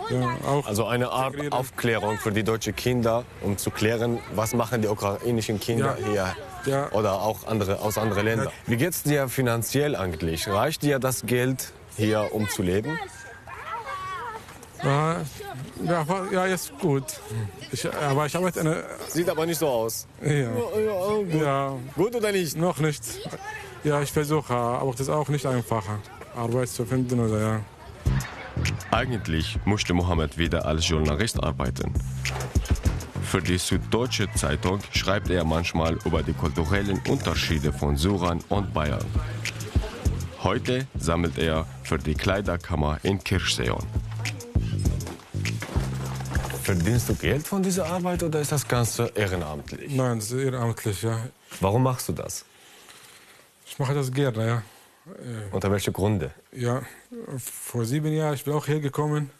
Ja, 0.09 0.37
Also 0.65 0.85
eine 0.85 1.09
Art 1.09 1.35
Aufklärung 1.51 2.17
für 2.17 2.31
die 2.31 2.43
deutschen 2.43 2.75
Kinder, 2.75 3.25
um 3.41 3.57
zu 3.57 3.71
klären, 3.71 4.19
was 4.35 4.53
machen 4.53 4.81
die 4.81 4.87
ukrainischen 4.87 5.59
Kinder 5.59 5.97
Ja. 5.99 6.07
hier 6.11 6.35
Ja. 6.65 6.91
oder 6.91 7.21
auch 7.21 7.47
andere, 7.47 7.79
aus 7.79 7.97
anderen 7.97 8.25
Ländern. 8.25 8.49
Wie 8.65 8.77
geht's 8.77 9.03
dir 9.03 9.29
finanziell 9.29 9.95
eigentlich? 9.95 10.47
Reicht 10.47 10.83
dir 10.83 10.99
das 10.99 11.25
Geld 11.25 11.71
hier, 11.95 12.29
um 12.33 12.49
zu 12.49 12.61
leben? 12.61 12.99
Ja, 14.83 15.21
ja, 15.83 16.05
ja, 16.31 16.45
ist 16.45 16.77
gut. 16.79 17.05
Ich, 17.71 17.91
aber 17.91 18.27
ich 18.27 18.35
arbeite 18.35 18.59
eine. 18.59 18.83
Sieht 19.07 19.29
aber 19.29 19.45
nicht 19.45 19.57
so 19.57 19.67
aus. 19.67 20.07
Ja. 20.21 20.49
gut. 20.51 21.33
Ja. 21.33 21.73
Gut 21.95 22.15
oder 22.15 22.31
nicht? 22.31 22.55
Noch 22.57 22.79
nicht. 22.79 23.01
Ja, 23.83 24.01
ich 24.01 24.11
versuche, 24.11 24.53
aber 24.53 24.91
das 24.91 25.01
ist 25.01 25.09
auch 25.09 25.29
nicht 25.29 25.45
einfacher, 25.45 25.99
Arbeit 26.35 26.69
zu 26.69 26.85
finden 26.85 27.19
oder 27.19 27.39
ja. 27.39 27.61
Eigentlich 28.91 29.59
musste 29.65 29.93
Mohammed 29.93 30.37
wieder 30.37 30.65
als 30.65 30.87
Journalist 30.87 31.41
arbeiten. 31.43 31.93
Für 33.27 33.41
die 33.41 33.57
Süddeutsche 33.57 34.31
Zeitung 34.35 34.79
schreibt 34.93 35.29
er 35.29 35.43
manchmal 35.43 35.97
über 36.05 36.23
die 36.23 36.31
kulturellen 36.31 37.01
Unterschiede 37.09 37.73
von 37.73 37.97
Syrern 37.97 38.41
und 38.47 38.73
Bayern. 38.73 39.03
Heute 40.43 40.87
sammelt 40.97 41.37
er 41.37 41.67
für 41.83 41.97
die 41.97 42.15
Kleiderkammer 42.15 42.99
in 43.03 43.21
Kirchseon. 43.21 43.85
Verdienst 46.63 47.09
du 47.09 47.15
Geld 47.15 47.45
von 47.45 47.61
dieser 47.61 47.85
Arbeit 47.87 48.23
oder 48.23 48.39
ist 48.39 48.53
das 48.53 48.65
Ganze 48.65 49.11
ehrenamtlich? 49.13 49.93
Nein, 49.93 50.19
das 50.19 50.31
ist 50.31 50.43
ehrenamtlich, 50.43 51.01
ja. 51.01 51.19
Warum 51.59 51.83
machst 51.83 52.07
du 52.07 52.13
das? 52.13 52.45
Ich 53.65 53.77
mache 53.77 53.93
das 53.93 54.09
gerne, 54.09 54.47
ja. 54.47 54.63
Unter 55.51 55.69
welchen 55.69 55.91
Gründe? 55.91 56.31
Ja, 56.53 56.81
vor 57.37 57.83
sieben 57.83 58.13
Jahren 58.13 58.35
ich 58.35 58.45
bin 58.45 58.53
auch 58.53 58.67
hergekommen. 58.67 59.31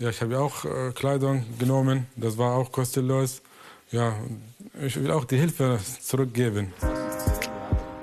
Ja, 0.00 0.10
ich 0.10 0.20
habe 0.20 0.38
auch 0.38 0.64
äh, 0.64 0.92
Kleidung 0.92 1.44
genommen. 1.58 2.06
Das 2.14 2.38
war 2.38 2.54
auch 2.54 2.70
kostenlos. 2.70 3.42
Ja, 3.90 4.14
ich 4.80 4.94
will 4.94 5.10
auch 5.10 5.24
die 5.24 5.38
Hilfe 5.38 5.80
zurückgeben. 6.00 6.72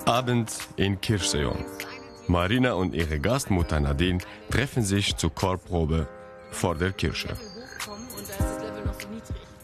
Abend 0.04 0.52
in 0.76 1.00
Kirchseon. 1.00 1.64
Marina 2.26 2.74
und 2.74 2.92
ihre 2.94 3.18
Gastmutter 3.18 3.80
Nadine 3.80 4.18
treffen 4.50 4.82
sich 4.82 5.16
zur 5.16 5.34
Chorprobe 5.34 6.06
vor 6.50 6.74
der 6.74 6.92
Kirche. 6.92 7.34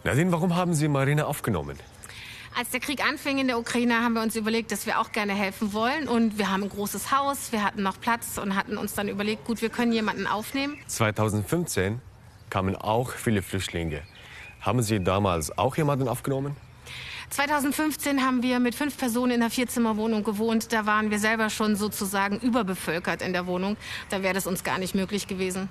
Nadine, 0.03 0.33
warum 0.33 0.57
haben 0.57 0.73
Sie 0.73 0.89
Marina 0.89 1.27
aufgenommen? 1.27 1.79
Als 2.57 2.71
der 2.71 2.81
Krieg 2.81 3.05
anfing 3.07 3.39
in 3.39 3.47
der 3.47 3.59
Ukraine, 3.59 4.03
haben 4.03 4.15
wir 4.15 4.23
uns 4.23 4.37
überlegt, 4.37 4.73
dass 4.73 4.87
wir 4.87 5.01
auch 5.01 5.13
gerne 5.13 5.35
helfen 5.35 5.75
wollen. 5.75 6.09
Und 6.09 6.39
wir 6.39 6.51
haben 6.51 6.63
ein 6.63 6.71
großes 6.71 7.13
Haus, 7.13 7.53
wir 7.53 7.63
hatten 7.63 7.83
noch 7.83 8.01
Platz 8.01 8.39
und 8.39 8.57
hatten 8.57 8.79
uns 8.79 8.95
dann 8.95 9.09
überlegt, 9.09 9.45
gut, 9.45 9.61
wir 9.61 9.69
können 9.69 9.93
jemanden 9.93 10.27
aufnehmen. 10.27 10.79
2015 10.87 12.01
kamen 12.53 12.77
auch 12.77 13.13
viele 13.13 13.41
Flüchtlinge. 13.41 14.03
Haben 14.61 14.83
Sie 14.83 15.03
damals 15.03 15.57
auch 15.57 15.75
jemanden 15.79 16.07
aufgenommen? 16.07 16.55
2015 17.31 18.23
haben 18.23 18.43
wir 18.43 18.61
mit 18.61 18.75
fünf 18.75 18.99
Personen 18.99 19.33
in 19.33 19.41
einer 19.41 19.51
Vierzimmerwohnung 19.51 20.23
gewohnt. 20.23 20.71
Da 20.71 20.85
waren 20.85 21.11
wir 21.11 21.19
selber 21.19 21.49
schon 21.49 21.77
sozusagen 21.77 22.39
überbevölkert 22.41 23.23
in 23.23 23.33
der 23.33 23.47
Wohnung. 23.47 23.79
Da 24.11 24.23
wäre 24.23 24.35
das 24.35 24.47
uns 24.47 24.65
gar 24.65 24.79
nicht 24.79 24.95
möglich 24.95 25.27
gewesen. 25.29 25.71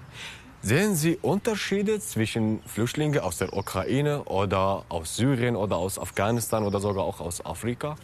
Sehen 0.63 0.95
Sie 0.95 1.17
Unterschiede 1.21 1.99
zwischen 1.99 2.61
Flüchtlingen 2.65 3.19
aus 3.19 3.37
der 3.37 3.53
Ukraine 3.53 4.23
oder 4.23 4.85
aus 4.89 5.15
Syrien 5.15 5.55
oder 5.55 5.75
aus 5.75 5.99
Afghanistan 5.99 6.63
oder 6.63 6.79
sogar 6.79 7.03
auch 7.03 7.19
aus 7.19 7.45
Afrika? 7.45 7.95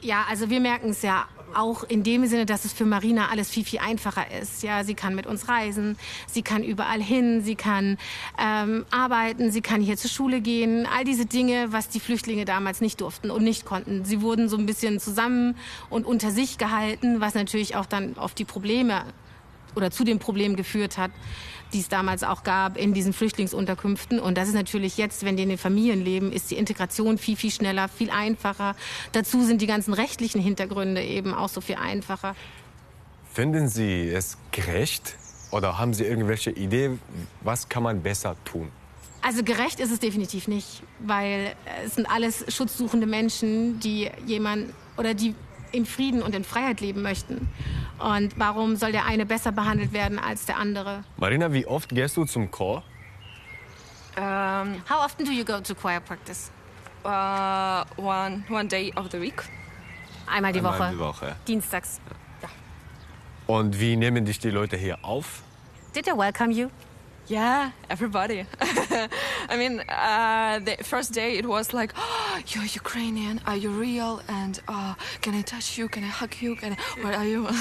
Ja, 0.00 0.26
also 0.28 0.48
wir 0.48 0.60
merken 0.60 0.90
es 0.90 1.02
ja 1.02 1.26
auch 1.54 1.82
in 1.82 2.02
dem 2.02 2.26
Sinne, 2.26 2.46
dass 2.46 2.64
es 2.64 2.72
für 2.72 2.84
Marina 2.84 3.30
alles 3.30 3.50
viel, 3.50 3.64
viel 3.64 3.80
einfacher 3.80 4.30
ist. 4.40 4.62
Ja, 4.62 4.84
sie 4.84 4.94
kann 4.94 5.14
mit 5.14 5.26
uns 5.26 5.48
reisen, 5.48 5.96
sie 6.26 6.42
kann 6.42 6.62
überall 6.62 7.02
hin, 7.02 7.42
sie 7.42 7.56
kann 7.56 7.98
ähm, 8.38 8.86
arbeiten, 8.90 9.50
sie 9.50 9.60
kann 9.60 9.80
hier 9.80 9.96
zur 9.96 10.10
Schule 10.10 10.40
gehen. 10.40 10.86
All 10.86 11.04
diese 11.04 11.26
Dinge, 11.26 11.72
was 11.72 11.88
die 11.88 12.00
Flüchtlinge 12.00 12.44
damals 12.44 12.80
nicht 12.80 13.00
durften 13.00 13.30
und 13.30 13.42
nicht 13.42 13.64
konnten. 13.64 14.04
Sie 14.04 14.20
wurden 14.22 14.48
so 14.48 14.56
ein 14.56 14.66
bisschen 14.66 15.00
zusammen 15.00 15.56
und 15.90 16.06
unter 16.06 16.30
sich 16.30 16.58
gehalten, 16.58 17.20
was 17.20 17.34
natürlich 17.34 17.74
auch 17.74 17.86
dann 17.86 18.16
auf 18.18 18.34
die 18.34 18.44
Probleme 18.44 19.02
oder 19.74 19.90
zu 19.90 20.04
den 20.04 20.18
Problemen 20.18 20.56
geführt 20.56 20.98
hat, 20.98 21.10
die 21.72 21.80
es 21.80 21.88
damals 21.88 22.22
auch 22.22 22.42
gab 22.42 22.76
in 22.76 22.94
diesen 22.94 23.12
Flüchtlingsunterkünften. 23.12 24.20
Und 24.20 24.38
das 24.38 24.48
ist 24.48 24.54
natürlich 24.54 24.96
jetzt, 24.96 25.24
wenn 25.24 25.36
die 25.36 25.42
in 25.42 25.48
den 25.48 25.58
Familien 25.58 26.04
leben, 26.04 26.32
ist 26.32 26.50
die 26.50 26.56
Integration 26.56 27.18
viel, 27.18 27.36
viel 27.36 27.50
schneller, 27.50 27.88
viel 27.88 28.10
einfacher. 28.10 28.76
Dazu 29.12 29.44
sind 29.44 29.60
die 29.60 29.66
ganzen 29.66 29.94
rechtlichen 29.94 30.40
Hintergründe 30.40 31.02
eben 31.02 31.34
auch 31.34 31.48
so 31.48 31.60
viel 31.60 31.76
einfacher. 31.76 32.34
Finden 33.32 33.68
Sie 33.68 34.08
es 34.08 34.38
gerecht 34.50 35.16
oder 35.50 35.78
haben 35.78 35.94
Sie 35.94 36.04
irgendwelche 36.04 36.50
Idee, 36.50 36.98
was 37.42 37.68
kann 37.68 37.82
man 37.82 38.02
besser 38.02 38.36
tun? 38.44 38.70
Also 39.20 39.42
gerecht 39.42 39.80
ist 39.80 39.90
es 39.90 39.98
definitiv 39.98 40.48
nicht, 40.48 40.82
weil 41.00 41.54
es 41.84 41.96
sind 41.96 42.08
alles 42.08 42.44
schutzsuchende 42.54 43.06
Menschen, 43.06 43.80
die 43.80 44.10
jemand 44.26 44.72
oder 44.96 45.12
die 45.14 45.34
in 45.72 45.86
Frieden 45.86 46.22
und 46.22 46.34
in 46.34 46.44
Freiheit 46.44 46.80
leben 46.80 47.02
möchten. 47.02 47.48
Und 47.98 48.38
warum 48.38 48.76
soll 48.76 48.92
der 48.92 49.06
eine 49.06 49.26
besser 49.26 49.52
behandelt 49.52 49.92
werden 49.92 50.18
als 50.18 50.46
der 50.46 50.56
andere? 50.56 51.04
Marina, 51.16 51.52
wie 51.52 51.66
oft 51.66 51.90
gehst 51.90 52.16
du 52.16 52.24
zum 52.24 52.50
Chor? 52.50 52.82
Um, 54.16 54.82
How 54.88 55.04
often 55.04 55.24
do 55.24 55.30
you 55.32 55.44
go 55.44 55.60
to 55.60 55.74
choir 55.74 56.00
practice? 56.00 56.50
uh, 57.04 57.84
one, 57.96 58.44
one 58.48 58.66
day 58.68 58.92
of 58.96 59.10
the 59.12 59.20
week. 59.20 59.42
Einmal 60.26 60.52
die 60.52 60.58
Einmal 60.58 60.78
Woche. 60.78 60.90
die 60.92 60.98
Woche. 60.98 61.36
Dienstags. 61.46 62.00
Und 63.46 63.80
wie 63.80 63.96
nehmen 63.96 64.24
dich 64.26 64.38
die 64.38 64.50
Leute 64.50 64.76
hier 64.76 64.98
auf? 65.02 65.42
Did 65.94 66.04
they 66.04 66.12
welcome 66.16 66.52
you? 66.52 66.68
Yeah, 67.28 67.72
everybody. 67.90 68.46
I 68.60 69.56
mean, 69.58 69.80
uh, 69.80 70.60
the 70.60 70.82
first 70.82 71.12
day 71.12 71.36
it 71.36 71.44
was 71.44 71.74
like, 71.74 71.92
oh, 71.96 72.40
you're 72.48 72.64
Ukrainian, 72.64 73.40
are 73.46 73.56
you 73.56 73.68
real? 73.68 74.22
And 74.28 74.58
uh, 74.66 74.94
can 75.20 75.34
I 75.34 75.42
touch 75.42 75.76
you? 75.76 75.88
Can 75.88 76.04
I 76.04 76.08
hug 76.08 76.34
you? 76.40 76.56
Can 76.56 76.72
I, 76.72 76.76
where 77.02 77.14
are 77.14 77.26
you? 77.26 77.46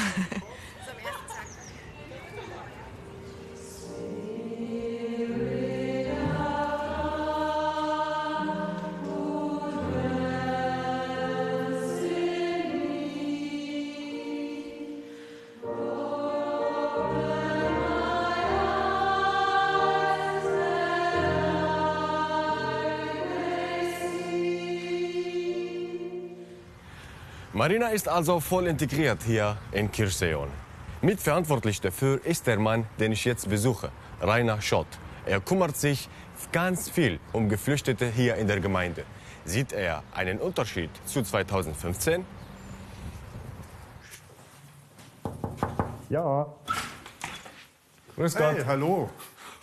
Marina 27.68 27.90
ist 27.90 28.08
also 28.08 28.40
voll 28.40 28.66
integriert 28.68 29.24
hier 29.24 29.58
in 29.74 29.92
Kirchseon. 29.92 30.48
Mitverantwortlich 31.02 31.82
dafür 31.82 32.26
ist 32.26 32.48
der 32.48 32.58
Mann, 32.58 32.88
den 32.98 33.12
ich 33.12 33.26
jetzt 33.26 33.50
besuche, 33.50 33.92
Rainer 34.22 34.62
Schott. 34.62 34.88
Er 35.26 35.42
kümmert 35.42 35.76
sich 35.76 36.08
ganz 36.54 36.90
viel 36.90 37.20
um 37.34 37.50
Geflüchtete 37.50 38.10
hier 38.10 38.36
in 38.36 38.48
der 38.48 38.62
Gemeinde. 38.62 39.04
Sieht 39.44 39.74
er 39.74 40.02
einen 40.16 40.40
Unterschied 40.40 40.90
zu 41.06 41.24
2015? 41.24 42.26
Ja. 46.10 46.48
Grüß 48.16 48.40
Hey, 48.40 48.56
Gott. 48.56 48.66
hallo. 48.66 49.10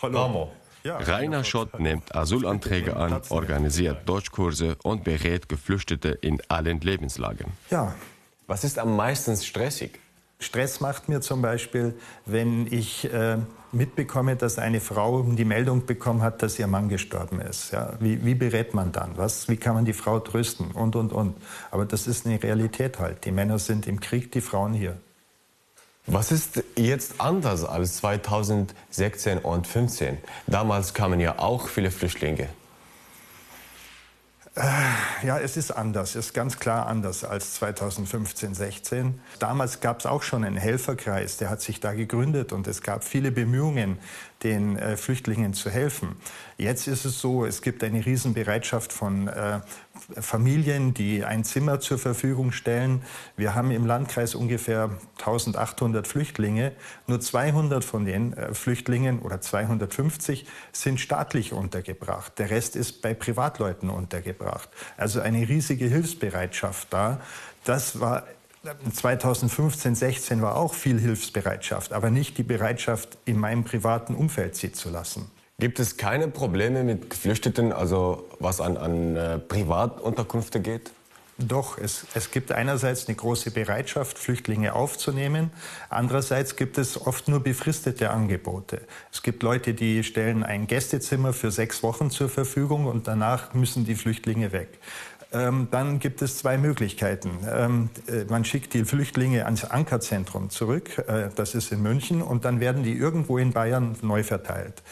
Hallo. 0.03 0.23
Ramo. 0.23 0.53
Ja. 0.85 0.99
Rainer 0.99 1.45
Schott 1.45 1.81
nimmt 1.81 2.15
Asylanträge 2.15 2.97
an, 2.97 3.23
organisiert 3.31 4.07
Deutschkurse 4.07 4.77
und 4.83 5.03
berät 5.03 5.49
Geflüchtete 5.49 6.11
in 6.11 6.43
allen 6.49 6.81
Lebenslagen. 6.81 7.53
Ja. 7.71 7.95
Was 8.47 8.65
ist 8.65 8.79
am 8.79 8.95
meisten 8.95 9.35
stressig? 9.37 9.99
Stress 10.39 10.81
macht 10.81 11.09
mir 11.09 11.23
zum 11.23 11.41
Beispiel, 11.41 11.95
wenn 12.27 12.71
ich 12.71 13.11
äh, 13.11 13.39
mitbekomme, 13.73 14.37
dass 14.37 14.59
eine 14.59 14.81
Frau 14.81 15.23
die 15.23 15.47
Meldung 15.47 15.87
bekommen 15.87 16.21
hat, 16.21 16.43
dass 16.43 16.59
ihr 16.59 16.67
Mann 16.67 16.91
gestorben 16.91 17.41
ist. 17.41 17.73
Ja, 17.73 17.95
wie, 18.01 18.23
wie 18.25 18.35
berät 18.35 18.75
man 18.75 18.93
dann? 18.93 19.17
Was, 19.17 19.49
wie 19.49 19.57
kann 19.57 19.75
man 19.75 19.87
die 19.87 19.95
Frau 19.95 20.21
trösten? 20.21 20.71
Und, 20.73 20.97
und, 20.97 21.13
und. 21.13 21.37
Aber 21.71 21.87
das 21.87 22.07
ist 22.07 22.27
eine 22.27 22.43
Realität 22.43 22.99
halt. 22.99 23.25
Die 23.25 23.33
Männer 23.33 23.59
sind 23.59 23.87
im 23.87 24.01
Krieg, 24.01 24.33
die 24.33 24.43
Frauen 24.43 24.75
hier. 24.75 24.99
Was 26.07 26.33
ist 26.33 26.63
jetzt 26.77 27.19
anders 27.19 27.65
als 27.65 27.97
2016 27.97 29.39
und 29.39 29.67
2015? 29.67 30.19
Damals 30.47 30.93
kamen 30.93 31.19
ja 31.19 31.39
auch 31.39 31.69
viele 31.69 31.91
Flüchtlinge. 31.91 32.49
Äh, 34.55 34.61
Ja, 35.27 35.39
es 35.39 35.57
ist 35.57 35.71
anders, 35.71 36.11
es 36.11 36.27
ist 36.27 36.35
ganz 36.35 36.59
klar 36.59 36.87
anders 36.87 37.25
als 37.25 37.55
2015, 37.55 38.55
16. 38.55 39.19
Damals 39.39 39.81
gab 39.81 40.01
es 40.01 40.07
auch 40.07 40.23
schon 40.23 40.45
einen 40.45 40.59
Helferkreis, 40.59 41.39
der 41.39 41.49
hat 41.49 41.63
sich 41.63 41.81
da 41.81 41.95
gegründet 41.95 42.53
und 42.53 42.67
es 42.67 42.83
gab 42.83 43.03
viele 43.05 43.31
Bemühungen, 43.33 43.99
den 44.45 44.79
äh, 44.79 44.97
Flüchtlingen 44.97 45.55
zu 45.55 45.71
helfen. 45.71 46.17
Jetzt 46.59 46.87
ist 46.87 47.05
es 47.05 47.21
so, 47.21 47.45
es 47.45 47.63
gibt 47.63 47.83
eine 47.83 48.05
Riesenbereitschaft 48.05 48.93
von 48.93 49.27
äh, 49.27 49.61
Familien, 50.21 50.93
die 50.95 51.25
ein 51.25 51.45
Zimmer 51.45 51.81
zur 51.81 51.99
Verfügung 51.99 52.53
stellen. 52.53 53.03
Wir 53.37 53.55
haben 53.55 53.71
im 53.71 53.87
Landkreis 53.87 54.35
ungefähr 54.35 54.91
1800 55.19 56.07
Flüchtlinge. 56.07 56.73
Nur 57.07 57.21
200 57.21 57.83
von 57.83 58.05
den 58.05 58.35
äh, 58.35 58.55
Flüchtlingen 58.55 59.21
oder 59.21 59.41
250 59.41 60.47
sind 60.73 61.01
staatlich 61.01 61.53
untergebracht. 61.53 62.39
Der 62.39 62.51
Rest 62.51 62.77
ist 62.77 63.03
bei 63.03 63.15
Privatleuten 63.15 63.91
untergebracht. 63.91 64.69
Also 64.97 65.21
eine 65.21 65.49
riesige 65.49 65.87
Hilfsbereitschaft 65.87 66.89
da. 66.91 67.21
Das 67.65 67.99
war 67.99 68.25
2015, 68.93 69.95
16 69.95 70.43
war 70.43 70.57
auch 70.57 70.75
viel 70.75 70.99
Hilfsbereitschaft, 70.99 71.93
aber 71.93 72.11
nicht 72.11 72.39
die 72.39 72.43
Bereitschaft, 72.43 73.19
in 73.25 73.39
meinem 73.39 73.65
privaten 73.65 74.15
Umfeld 74.15 74.57
sie 74.57 74.73
zu 74.73 74.89
lassen. 74.89 75.31
Gibt 75.59 75.79
es 75.79 75.97
keine 75.97 76.29
Probleme 76.29 76.83
mit 76.83 77.11
Geflüchteten, 77.11 77.73
also 77.73 78.29
was 78.41 78.61
an, 78.61 78.77
an 78.77 79.17
äh, 79.17 79.39
Privatunterkünfte 79.39 80.61
geht? 80.61 80.91
Doch, 81.37 81.79
es, 81.79 82.07
es 82.15 82.31
gibt 82.31 82.53
einerseits 82.53 83.09
eine 83.09 83.17
große 83.17 83.51
Bereitschaft, 83.51 84.19
Flüchtlinge 84.19 84.73
aufzunehmen. 84.73 85.51
Andererseits 85.89 86.55
gibt 86.55 86.79
es 86.79 87.07
oft 87.09 87.27
nur 87.27 87.41
befristete 87.41 88.11
Angebote. 88.11 88.83
Es 89.13 89.21
gibt 89.21 89.43
Leute, 89.43 89.75
die 89.75 90.05
stellen 90.05 90.45
ein 90.45 90.69
Gästezimmer 90.69 91.33
für 91.33 91.51
sechs 91.51 91.83
Wochen 91.83 92.11
zur 92.11 92.29
Verfügung 92.29 92.87
und 92.87 93.09
danach 93.09 93.53
müssen 93.53 93.85
die 93.85 93.97
Flüchtlinge 93.97 94.53
weg. 94.53 94.79
Ähm, 95.35 95.69
dann 95.71 95.99
gibt 95.99 96.23
es 96.23 96.39
zwei 96.39 96.57
Möglichkeiten. 96.57 97.39
Ähm, 97.51 97.91
äh, 98.07 98.25
man 98.31 98.45
schickt 98.45 98.73
die 98.73 98.85
Flüchtlinge 98.85 99.45
ans 99.45 99.65
Ankerzentrum 99.65 100.49
zurück, 100.49 100.99
äh, 101.09 101.29
das 101.35 101.55
ist 101.55 101.73
in 101.73 101.83
München, 101.83 102.23
und 102.23 102.45
dann 102.45 102.61
werden 102.61 102.85
die 102.85 102.97
irgendwo 102.97 103.37
in 103.39 103.53
Bayern 103.53 103.97
neu 104.03 104.23
verteilt 104.23 104.83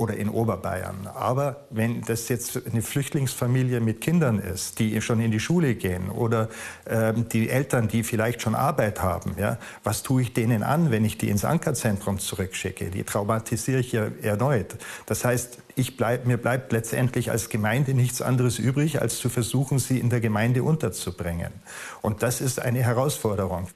oder 0.00 0.16
in 0.16 0.30
Oberbayern. 0.30 1.06
Aber 1.14 1.66
wenn 1.68 2.00
das 2.00 2.28
jetzt 2.30 2.58
eine 2.66 2.80
Flüchtlingsfamilie 2.80 3.80
mit 3.80 4.00
Kindern 4.00 4.38
ist, 4.38 4.78
die 4.78 5.00
schon 5.02 5.20
in 5.20 5.30
die 5.30 5.40
Schule 5.40 5.74
gehen 5.74 6.08
oder 6.08 6.48
ähm, 6.86 7.28
die 7.28 7.50
Eltern, 7.50 7.86
die 7.86 8.02
vielleicht 8.02 8.40
schon 8.40 8.54
Arbeit 8.54 9.02
haben, 9.02 9.34
ja, 9.38 9.58
was 9.84 10.02
tue 10.02 10.22
ich 10.22 10.32
denen 10.32 10.62
an, 10.62 10.90
wenn 10.90 11.04
ich 11.04 11.18
die 11.18 11.28
ins 11.28 11.44
Ankerzentrum 11.44 12.18
zurückschicke? 12.18 12.90
Die 12.90 13.04
traumatisiere 13.04 13.80
ich 13.80 13.92
ja 13.92 14.06
erneut. 14.22 14.76
Das 15.04 15.26
heißt, 15.26 15.58
ich 15.76 15.98
bleib, 15.98 16.26
mir 16.26 16.38
bleibt 16.38 16.72
letztendlich 16.72 17.30
als 17.30 17.50
Gemeinde 17.50 17.92
nichts 17.92 18.22
anderes 18.22 18.58
übrig, 18.58 19.02
als 19.02 19.18
zu 19.18 19.28
versuchen, 19.28 19.78
sie 19.78 19.98
in 19.98 20.08
der 20.08 20.20
Gemeinde 20.20 20.62
unterzubringen. 20.62 21.52
Und 22.00 22.22
das 22.22 22.40
ist 22.40 22.58
eine 22.58 22.82
Herausforderung. 22.82 23.68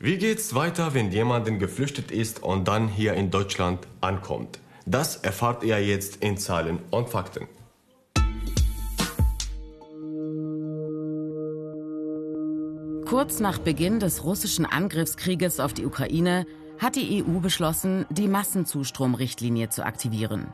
Wie 0.00 0.18
geht's 0.18 0.52
weiter, 0.56 0.94
wenn 0.94 1.12
jemand 1.12 1.46
geflüchtet 1.60 2.10
ist 2.10 2.42
und 2.42 2.66
dann 2.66 2.88
hier 2.88 3.14
in 3.14 3.30
Deutschland 3.30 3.86
ankommt? 4.00 4.58
Das 4.86 5.16
erfahrt 5.16 5.64
ihr 5.64 5.82
jetzt 5.84 6.16
in 6.16 6.36
Zahlen 6.36 6.78
und 6.90 7.08
Fakten. 7.08 7.48
Kurz 13.06 13.40
nach 13.40 13.58
Beginn 13.58 14.00
des 14.00 14.24
russischen 14.24 14.66
Angriffskrieges 14.66 15.60
auf 15.60 15.72
die 15.72 15.86
Ukraine 15.86 16.46
hat 16.78 16.96
die 16.96 17.22
EU 17.22 17.38
beschlossen, 17.38 18.06
die 18.10 18.28
Massenzustromrichtlinie 18.28 19.68
zu 19.68 19.84
aktivieren. 19.84 20.48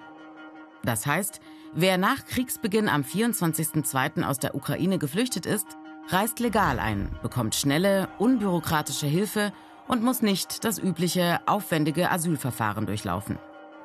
Das 0.84 1.06
heißt, 1.06 1.40
wer 1.72 1.98
nach 1.98 2.24
Kriegsbeginn 2.26 2.88
am 2.88 3.02
24.02. 3.02 4.24
aus 4.24 4.38
der 4.38 4.54
Ukraine 4.54 4.98
geflüchtet 4.98 5.46
ist, 5.46 5.66
reist 6.08 6.38
legal 6.38 6.78
ein, 6.78 7.08
bekommt 7.22 7.54
schnelle, 7.54 8.08
unbürokratische 8.18 9.06
Hilfe 9.06 9.52
und 9.88 10.02
muss 10.02 10.22
nicht 10.22 10.64
das 10.64 10.78
übliche, 10.78 11.40
aufwendige 11.46 12.10
Asylverfahren 12.10 12.86
durchlaufen. 12.86 13.38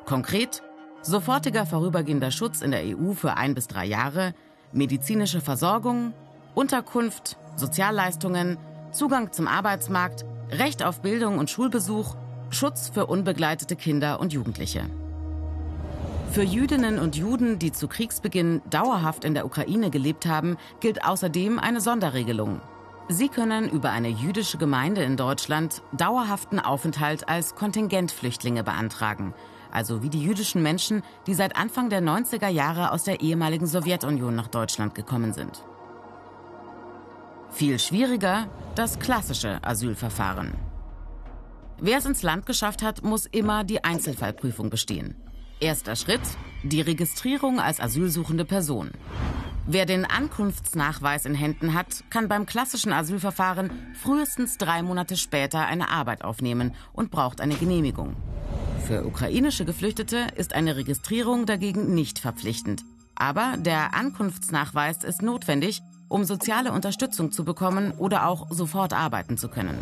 Konkret 0.06 0.62
sofortiger 1.02 1.66
vorübergehender 1.66 2.32
Schutz 2.32 2.62
in 2.62 2.72
der 2.72 2.84
EU 2.84 3.14
für 3.14 3.38
ein 3.38 3.56
bis 3.56 3.68
drei 3.68 3.86
Jahre, 3.86 4.34
medizinische 4.72 5.42
Versorgung, 5.42 6.14
Unterkunft, 6.54 7.38
Sozialleistungen, 7.56 8.58
Zugang 8.92 9.32
zum 9.32 9.48
Arbeitsmarkt, 9.48 10.26
Recht 10.52 10.84
auf 10.84 11.02
Bildung 11.02 11.40
und 11.40 11.50
Schulbesuch, 11.50 12.16
Schutz 12.52 12.90
für 12.90 13.08
unbegleitete 13.08 13.76
Kinder 13.76 14.20
und 14.20 14.32
Jugendliche. 14.32 14.84
Für 16.32 16.44
Jüdinnen 16.44 17.00
und 17.00 17.16
Juden, 17.16 17.60
die 17.60 17.72
zu 17.72 17.88
Kriegsbeginn 17.88 18.62
dauerhaft 18.70 19.24
in 19.26 19.34
der 19.34 19.46
Ukraine 19.46 19.90
gelebt 19.90 20.26
haben, 20.26 20.58
gilt 20.82 21.04
außerdem 21.04 21.60
eine 21.60 21.82
Sonderregelung. 21.82 22.62
Sie 23.08 23.30
können 23.30 23.70
über 23.70 23.92
eine 23.92 24.10
jüdische 24.10 24.58
Gemeinde 24.58 25.04
in 25.04 25.18
Deutschland 25.18 25.82
dauerhaften 25.94 26.60
Aufenthalt 26.60 27.30
als 27.30 27.56
Kontingentflüchtlinge 27.56 28.64
beantragen, 28.64 29.34
also 29.76 30.02
wie 30.02 30.10
die 30.10 30.24
jüdischen 30.24 30.64
Menschen, 30.64 31.04
die 31.28 31.34
seit 31.34 31.58
Anfang 31.58 31.90
der 31.90 32.02
90er 32.02 32.48
Jahre 32.48 32.92
aus 32.92 33.04
der 33.04 33.20
ehemaligen 33.20 33.68
Sowjetunion 33.68 34.34
nach 34.34 34.48
Deutschland 34.48 34.96
gekommen 34.96 35.34
sind. 35.34 35.64
Viel 37.52 37.78
schwieriger 37.78 38.48
das 38.76 39.00
klassische 39.00 39.60
Asylverfahren. 39.64 40.54
Wer 41.78 41.98
es 41.98 42.06
ins 42.06 42.24
Land 42.24 42.46
geschafft 42.46 42.82
hat, 42.82 43.04
muss 43.04 43.26
immer 43.26 43.66
die 43.66 43.84
Einzelfallprüfung 43.84 44.70
bestehen. 44.70 45.16
Erster 45.60 45.96
Schritt, 45.96 46.22
die 46.64 46.82
Registrierung 46.82 47.60
als 47.60 47.80
asylsuchende 47.80 48.46
Person. 48.46 48.92
Wer 49.68 49.86
den 49.86 50.06
Ankunftsnachweis 50.06 51.26
in 51.26 51.34
Händen 51.34 51.74
hat, 51.74 52.04
kann 52.10 52.28
beim 52.28 52.46
klassischen 52.46 52.94
Asylverfahren 52.94 53.72
frühestens 53.94 54.58
drei 54.58 54.84
Monate 54.84 55.18
später 55.18 55.66
eine 55.66 55.90
Arbeit 55.90 56.24
aufnehmen 56.24 56.76
und 56.94 57.12
braucht 57.12 57.42
eine 57.42 57.56
Genehmigung. 57.56 58.16
Für 58.86 59.04
ukrainische 59.04 59.66
Geflüchtete 59.66 60.28
ist 60.36 60.54
eine 60.54 60.76
Registrierung 60.76 61.48
dagegen 61.48 61.96
nicht 61.96 62.20
verpflichtend. 62.20 62.84
Aber 63.16 63.56
der 63.58 63.96
Ankunftsnachweis 63.96 65.04
ist 65.04 65.24
notwendig, 65.24 65.82
um 66.08 66.24
soziale 66.24 66.72
Unterstützung 66.72 67.32
zu 67.32 67.44
bekommen 67.44 67.94
oder 67.94 68.28
auch 68.28 68.52
sofort 68.52 68.94
arbeiten 68.94 69.40
zu 69.40 69.50
können. 69.50 69.80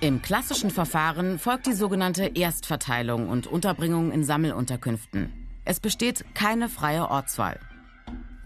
Im 0.00 0.20
klassischen 0.20 0.70
Verfahren 0.70 1.38
folgt 1.38 1.66
die 1.66 1.72
sogenannte 1.72 2.26
Erstverteilung 2.26 3.30
und 3.30 3.46
Unterbringung 3.46 4.12
in 4.12 4.22
Sammelunterkünften. 4.22 5.32
Es 5.64 5.80
besteht 5.80 6.26
keine 6.34 6.68
freie 6.68 7.08
Ortswahl. 7.08 7.58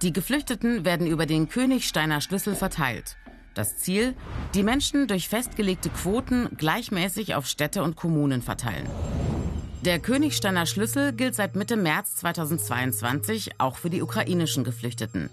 Die 0.02 0.12
Geflüchteten 0.12 0.84
werden 0.84 1.08
über 1.08 1.26
den 1.26 1.48
Königsteiner 1.48 2.20
Schlüssel 2.20 2.54
verteilt. 2.54 3.16
Das 3.54 3.76
Ziel, 3.76 4.14
die 4.54 4.62
Menschen 4.62 5.08
durch 5.08 5.28
festgelegte 5.28 5.90
Quoten 5.90 6.48
gleichmäßig 6.56 7.34
auf 7.34 7.46
Städte 7.46 7.82
und 7.82 7.96
Kommunen 7.96 8.42
verteilen. 8.42 8.86
Der 9.84 9.98
Königsteiner 9.98 10.66
Schlüssel 10.66 11.12
gilt 11.12 11.34
seit 11.34 11.56
Mitte 11.56 11.76
März 11.76 12.16
2022 12.16 13.52
auch 13.58 13.76
für 13.76 13.90
die 13.90 14.02
ukrainischen 14.02 14.62
Geflüchteten. 14.62 15.30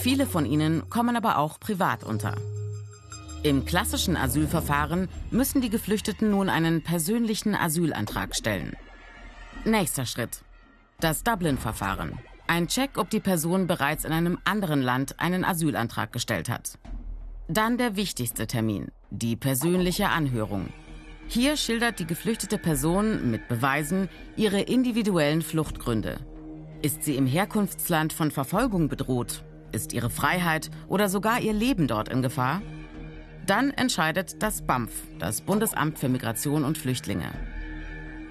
Viele 0.00 0.26
von 0.26 0.46
ihnen 0.46 0.88
kommen 0.88 1.16
aber 1.16 1.38
auch 1.38 1.60
privat 1.60 2.02
unter. 2.02 2.34
Im 3.42 3.64
klassischen 3.64 4.16
Asylverfahren 4.16 5.08
müssen 5.30 5.60
die 5.60 5.70
Geflüchteten 5.70 6.30
nun 6.30 6.48
einen 6.48 6.82
persönlichen 6.82 7.54
Asylantrag 7.54 8.34
stellen. 8.34 8.74
Nächster 9.64 10.06
Schritt. 10.06 10.42
Das 11.00 11.22
Dublin-Verfahren. 11.22 12.18
Ein 12.46 12.68
Check, 12.68 12.98
ob 12.98 13.10
die 13.10 13.20
Person 13.20 13.66
bereits 13.66 14.04
in 14.04 14.12
einem 14.12 14.38
anderen 14.44 14.82
Land 14.82 15.20
einen 15.20 15.44
Asylantrag 15.44 16.12
gestellt 16.12 16.48
hat. 16.48 16.78
Dann 17.52 17.78
der 17.78 17.96
wichtigste 17.96 18.46
Termin, 18.46 18.92
die 19.10 19.34
persönliche 19.34 20.08
Anhörung. 20.08 20.68
Hier 21.26 21.56
schildert 21.56 21.98
die 21.98 22.06
geflüchtete 22.06 22.58
Person 22.58 23.28
mit 23.28 23.48
Beweisen 23.48 24.08
ihre 24.36 24.60
individuellen 24.60 25.42
Fluchtgründe. 25.42 26.20
Ist 26.80 27.02
sie 27.02 27.16
im 27.16 27.26
Herkunftsland 27.26 28.12
von 28.12 28.30
Verfolgung 28.30 28.88
bedroht? 28.88 29.42
Ist 29.72 29.92
ihre 29.92 30.10
Freiheit 30.10 30.70
oder 30.86 31.08
sogar 31.08 31.40
ihr 31.40 31.52
Leben 31.52 31.88
dort 31.88 32.08
in 32.08 32.22
Gefahr? 32.22 32.62
Dann 33.46 33.72
entscheidet 33.72 34.44
das 34.44 34.62
BAMF, 34.62 34.92
das 35.18 35.40
Bundesamt 35.40 35.98
für 35.98 36.08
Migration 36.08 36.62
und 36.62 36.78
Flüchtlinge. 36.78 37.32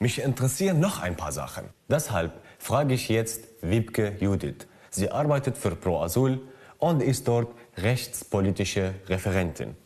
Mich 0.00 0.20
interessieren 0.20 0.80
noch 0.80 1.00
ein 1.00 1.16
paar 1.16 1.30
Sachen. 1.30 1.66
Deshalb 1.88 2.32
frage 2.58 2.94
ich 2.94 3.08
jetzt 3.08 3.44
Wiebke 3.60 4.16
Judith. 4.18 4.66
Sie 4.90 5.08
arbeitet 5.10 5.56
für 5.56 5.76
Pro 5.76 6.00
Asyl 6.00 6.40
und 6.82 7.00
ist 7.00 7.28
dort 7.28 7.54
rechtspolitische 7.76 8.94
Referentin. 9.06 9.76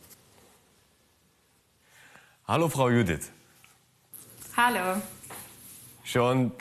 Hallo 2.47 2.67
Frau 2.69 2.89
Judith. 2.89 3.29
Hallo. 4.55 4.99
Schön, 6.03 6.51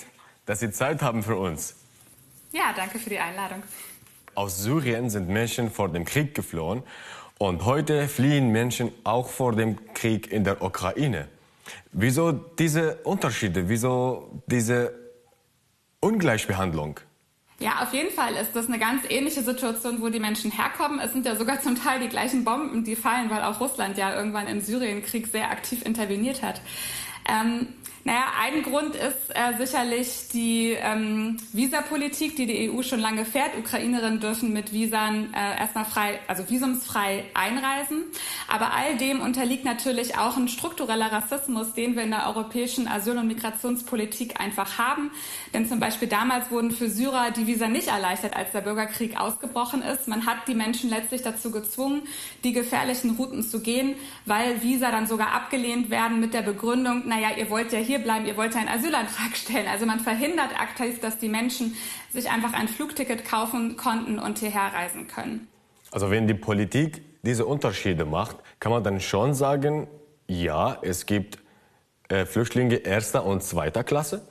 dass 0.44 0.60
Sie 0.60 0.70
Zeit 0.70 1.00
haben 1.00 1.22
für 1.22 1.36
uns. 1.36 1.76
Ja, 2.52 2.74
danke 2.76 2.98
für 2.98 3.08
die 3.08 3.18
Einladung. 3.18 3.62
Aus 4.34 4.62
Syrien 4.62 5.08
sind 5.08 5.30
Menschen 5.30 5.70
vor 5.70 5.88
dem 5.88 6.04
Krieg 6.04 6.34
geflohen 6.34 6.82
und 7.38 7.64
heute 7.64 8.06
fliehen 8.06 8.52
Menschen 8.52 8.92
auch 9.04 9.30
vor 9.30 9.56
dem 9.56 9.94
Krieg 9.94 10.30
in 10.30 10.44
der 10.44 10.60
Ukraine. 10.60 11.28
Wieso 11.92 12.32
diese 12.32 12.96
Unterschiede? 13.04 13.70
Wieso 13.70 14.42
diese 14.46 14.92
Ungleichbehandlung? 16.00 17.00
Ja, 17.58 17.82
auf 17.82 17.94
jeden 17.94 18.10
Fall 18.10 18.34
ist 18.34 18.54
das 18.54 18.66
eine 18.66 18.78
ganz 18.78 19.02
ähnliche 19.08 19.42
Situation, 19.42 20.02
wo 20.02 20.10
die 20.10 20.20
Menschen 20.20 20.50
herkommen. 20.50 21.00
Es 21.00 21.12
sind 21.12 21.24
ja 21.24 21.36
sogar 21.36 21.60
zum 21.62 21.74
Teil 21.74 22.00
die 22.00 22.08
gleichen 22.08 22.44
Bomben, 22.44 22.84
die 22.84 22.96
fallen, 22.96 23.30
weil 23.30 23.42
auch 23.42 23.60
Russland 23.60 23.96
ja 23.96 24.14
irgendwann 24.14 24.46
im 24.46 24.60
Syrienkrieg 24.60 25.26
sehr 25.26 25.50
aktiv 25.50 25.82
interveniert 25.84 26.42
hat. 26.42 26.60
Ähm, 27.26 27.68
naja, 28.06 28.26
ein 28.40 28.62
Grund 28.62 28.94
ist 28.94 29.34
äh, 29.34 29.56
sicherlich 29.58 30.28
die 30.32 30.76
ähm, 30.80 31.38
Visapolitik, 31.52 32.36
die 32.36 32.46
die 32.46 32.70
EU 32.70 32.82
schon 32.82 33.00
lange 33.00 33.24
fährt. 33.24 33.58
Ukrainerinnen 33.58 34.20
dürfen 34.20 34.52
mit 34.52 34.72
Visern 34.72 35.34
äh, 35.34 35.58
erstmal 35.58 35.86
frei, 35.86 36.20
also 36.28 36.48
visumsfrei 36.48 37.24
einreisen. 37.34 38.04
Aber 38.46 38.72
all 38.72 38.96
dem 38.96 39.20
unterliegt 39.20 39.64
natürlich 39.64 40.16
auch 40.16 40.36
ein 40.36 40.46
struktureller 40.46 41.10
Rassismus, 41.10 41.74
den 41.74 41.96
wir 41.96 42.04
in 42.04 42.12
der 42.12 42.28
europäischen 42.28 42.86
Asyl- 42.86 43.18
und 43.18 43.26
Migrationspolitik 43.26 44.38
einfach 44.38 44.78
haben. 44.78 45.10
Denn 45.52 45.68
zum 45.68 45.80
Beispiel 45.80 46.06
damals 46.06 46.52
wurden 46.52 46.70
für 46.70 46.88
Syrer 46.88 47.32
die 47.32 47.48
Visa 47.48 47.66
nicht 47.66 47.88
erleichtert, 47.88 48.36
als 48.36 48.52
der 48.52 48.60
Bürgerkrieg 48.60 49.18
ausgebrochen 49.18 49.82
ist. 49.82 50.06
Man 50.06 50.26
hat 50.26 50.46
die 50.46 50.54
Menschen 50.54 50.90
letztlich 50.90 51.22
dazu 51.22 51.50
gezwungen, 51.50 52.02
die 52.44 52.52
gefährlichen 52.52 53.16
Routen 53.16 53.42
zu 53.42 53.58
gehen, 53.58 53.96
weil 54.26 54.62
Visa 54.62 54.92
dann 54.92 55.08
sogar 55.08 55.32
abgelehnt 55.32 55.90
werden 55.90 56.20
mit 56.20 56.34
der 56.34 56.42
Begründung, 56.42 57.08
naja, 57.08 57.30
ihr 57.36 57.50
wollt 57.50 57.72
ja 57.72 57.80
hier 57.80 57.95
hier 57.96 58.04
bleiben, 58.04 58.26
ihr 58.26 58.36
wollt 58.36 58.54
einen 58.56 58.68
Asylantrag 58.68 59.34
stellen. 59.34 59.66
Also 59.68 59.86
man 59.86 60.00
verhindert 60.00 60.58
aktiv, 60.58 61.00
dass 61.00 61.18
die 61.18 61.28
Menschen 61.28 61.76
sich 62.12 62.30
einfach 62.30 62.52
ein 62.52 62.68
Flugticket 62.68 63.24
kaufen 63.24 63.76
konnten 63.76 64.18
und 64.18 64.38
hierher 64.38 64.72
reisen 64.74 65.08
können. 65.08 65.48
Also 65.90 66.10
wenn 66.10 66.26
die 66.26 66.34
Politik 66.34 67.02
diese 67.22 67.46
Unterschiede 67.46 68.04
macht, 68.04 68.36
kann 68.60 68.72
man 68.72 68.84
dann 68.84 69.00
schon 69.00 69.34
sagen, 69.34 69.88
ja, 70.28 70.78
es 70.82 71.06
gibt 71.06 71.38
äh, 72.08 72.26
Flüchtlinge 72.26 72.76
erster 72.76 73.24
und 73.24 73.42
zweiter 73.42 73.82
Klasse? 73.82 74.26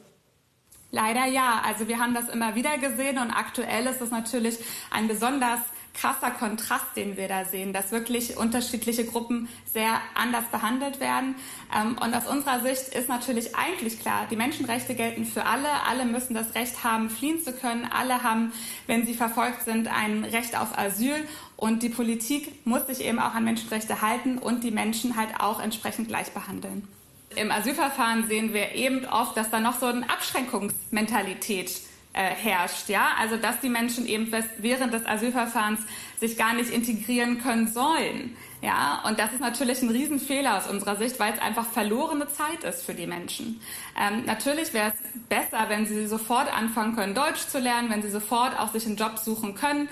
Leider 0.92 1.26
ja. 1.26 1.62
Also 1.66 1.88
wir 1.88 2.00
haben 2.00 2.14
das 2.14 2.30
immer 2.30 2.56
wieder 2.56 2.78
gesehen 2.78 3.18
und 3.18 3.32
aktuell 3.32 3.86
ist 3.88 4.02
es 4.02 4.12
natürlich 4.12 4.60
ein 4.92 5.08
besonders 5.08 5.60
krasser 6.00 6.32
Kontrast, 6.32 6.86
den 6.96 7.18
wir 7.18 7.28
da 7.28 7.46
sehen, 7.46 7.74
dass 7.74 7.92
wirklich 7.92 8.38
unterschiedliche 8.38 9.06
Gruppen 9.06 9.50
sehr 9.74 10.00
anders 10.14 10.46
behandelt 10.52 11.00
werden. 11.00 11.36
Ähm, 11.76 11.98
und 12.02 12.14
aus 12.14 12.28
unserer 12.28 12.62
Sicht 12.62 12.90
ist 12.90 13.10
natürlich 13.10 13.56
eigentlich 13.56 14.00
klar, 14.00 14.28
die 14.30 14.36
Menschenrechte 14.36 14.96
gelten 14.96 15.26
für 15.26 15.46
alle. 15.46 15.68
Alle 15.88 16.06
müssen 16.06 16.34
das 16.34 16.56
Recht 16.56 16.84
haben, 16.84 17.10
fliehen 17.10 17.44
zu 17.44 17.54
können. 17.54 17.86
Alle 17.86 18.24
haben, 18.24 18.52
wenn 18.88 19.06
sie 19.06 19.14
verfolgt 19.14 19.64
sind, 19.64 19.88
ein 19.88 20.24
Recht 20.24 20.58
auf 20.58 20.78
Asyl. 20.78 21.16
Und 21.58 21.84
die 21.84 21.90
Politik 21.90 22.66
muss 22.66 22.88
sich 22.88 23.02
eben 23.02 23.20
auch 23.20 23.34
an 23.34 23.46
Menschenrechte 23.46 24.02
halten 24.02 24.38
und 24.38 24.64
die 24.64 24.72
Menschen 24.72 25.16
halt 25.16 25.40
auch 25.40 25.62
entsprechend 25.62 26.10
gleich 26.10 26.32
behandeln. 26.32 26.88
Im 27.36 27.52
Asylverfahren 27.52 28.28
sehen 28.28 28.54
wir 28.54 28.74
eben 28.76 29.06
oft, 29.06 29.36
dass 29.36 29.50
da 29.50 29.60
noch 29.60 29.80
so 29.80 29.88
eine 29.88 30.10
Abschränkungsmentalität 30.10 31.72
äh, 32.16 32.30
herrscht. 32.30 32.90
Ja? 32.90 33.10
Also 33.20 33.38
dass 33.38 33.60
die 33.60 33.70
Menschen 33.70 34.08
eben 34.08 34.32
während 34.58 34.94
des 34.94 35.06
Asylverfahrens 35.06 35.82
sich 36.20 36.38
gar 36.38 36.54
nicht 36.54 36.70
integrieren 36.70 37.42
können 37.42 37.68
sollen. 37.68 38.36
Ja, 38.62 39.04
und 39.08 39.20
das 39.20 39.34
ist 39.34 39.42
natürlich 39.42 39.82
ein 39.82 39.90
Riesenfehler 39.90 40.58
aus 40.58 40.68
unserer 40.68 40.96
Sicht, 40.96 41.20
weil 41.20 41.34
es 41.34 41.40
einfach 41.40 41.68
verlorene 41.68 42.28
Zeit 42.30 42.64
ist 42.64 42.84
für 42.84 42.94
die 42.94 43.06
Menschen. 43.06 43.62
Ähm, 44.00 44.26
natürlich 44.26 44.74
wäre 44.74 44.94
es 44.94 45.20
besser, 45.30 45.66
wenn 45.68 45.86
sie 45.86 46.08
sofort 46.08 46.52
anfangen 46.52 46.96
können, 46.96 47.14
Deutsch 47.14 47.48
zu 47.48 47.60
lernen, 47.60 47.92
wenn 47.92 48.02
sie 48.02 48.10
sofort 48.10 48.58
auch 48.58 48.72
sich 48.72 48.86
einen 48.88 48.96
Job 48.96 49.20
suchen 49.20 49.54
können. 49.54 49.90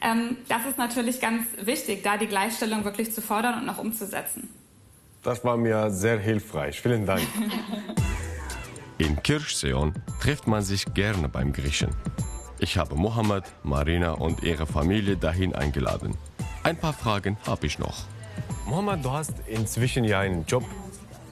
Ähm, 0.00 0.38
das 0.48 0.64
ist 0.66 0.78
natürlich 0.78 1.20
ganz 1.20 1.46
wichtig, 1.60 2.02
da 2.02 2.16
die 2.16 2.26
Gleichstellung 2.26 2.84
wirklich 2.84 3.12
zu 3.12 3.20
fordern 3.20 3.58
und 3.58 3.66
noch 3.66 3.78
umzusetzen. 3.78 4.48
Das 5.22 5.44
war 5.44 5.56
mir 5.56 5.90
sehr 5.90 6.18
hilfreich. 6.18 6.80
Vielen 6.80 7.04
Dank. 7.04 7.22
In 8.98 9.20
Kirchseon 9.22 9.92
trifft 10.20 10.46
man 10.46 10.62
sich 10.62 10.94
gerne 10.94 11.28
beim 11.28 11.52
Griechen. 11.52 11.90
Ich 12.60 12.78
habe 12.78 12.94
Mohammed, 12.94 13.42
Marina 13.64 14.12
und 14.12 14.44
ihre 14.44 14.66
Familie 14.66 15.16
dahin 15.16 15.52
eingeladen. 15.52 16.16
Ein 16.62 16.76
paar 16.76 16.92
Fragen 16.92 17.36
habe 17.44 17.66
ich 17.66 17.80
noch. 17.80 18.04
Mohammed, 18.66 19.04
du 19.04 19.10
hast 19.10 19.32
inzwischen 19.46 20.04
ja 20.04 20.20
einen 20.20 20.46
Job 20.46 20.64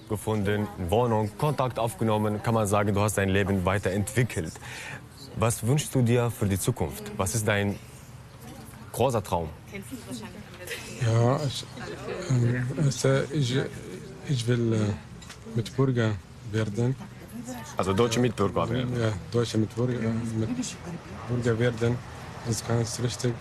gefunden, 0.09 0.67
eine 0.77 0.91
Wohnung, 0.91 1.31
Kontakt 1.39 1.79
aufgenommen. 1.79 2.43
Kann 2.43 2.55
man 2.55 2.67
sagen, 2.67 2.95
du 2.95 3.01
hast 3.01 3.17
dein 3.17 3.29
Leben 3.29 3.65
weiterentwickelt. 3.65 4.53
Was 5.37 5.65
wünschst 5.65 5.95
du 5.95 6.03
dir 6.03 6.33
für 6.33 6.47
die 6.47 6.59
Zukunft? 6.59 7.13
Was 7.17 7.37
ist 7.37 7.47
dein 7.47 7.79
großer 8.91 9.23
Traum? 9.23 9.49
Ja, 11.01 11.41
ich, 11.47 11.65
ähm, 12.29 12.67
äh, 13.05 13.23
ich, 13.33 13.57
ich 14.29 14.47
will 14.49 14.73
äh, 14.73 15.57
Mitbürger 15.57 16.13
werden. 16.51 16.97
Also 17.77 17.93
deutsche 17.93 18.21
Mitbürger 18.21 18.69
werden? 18.69 19.01
Ja, 19.01 19.13
deutsche 19.31 19.59
Mitbürger, 19.59 19.95
äh, 19.95 20.13
Mitbürger 21.31 21.59
werden. 21.59 21.99
Das 22.47 22.57
ist 22.57 22.69
ganz 22.69 23.01
richtig. 23.03 23.33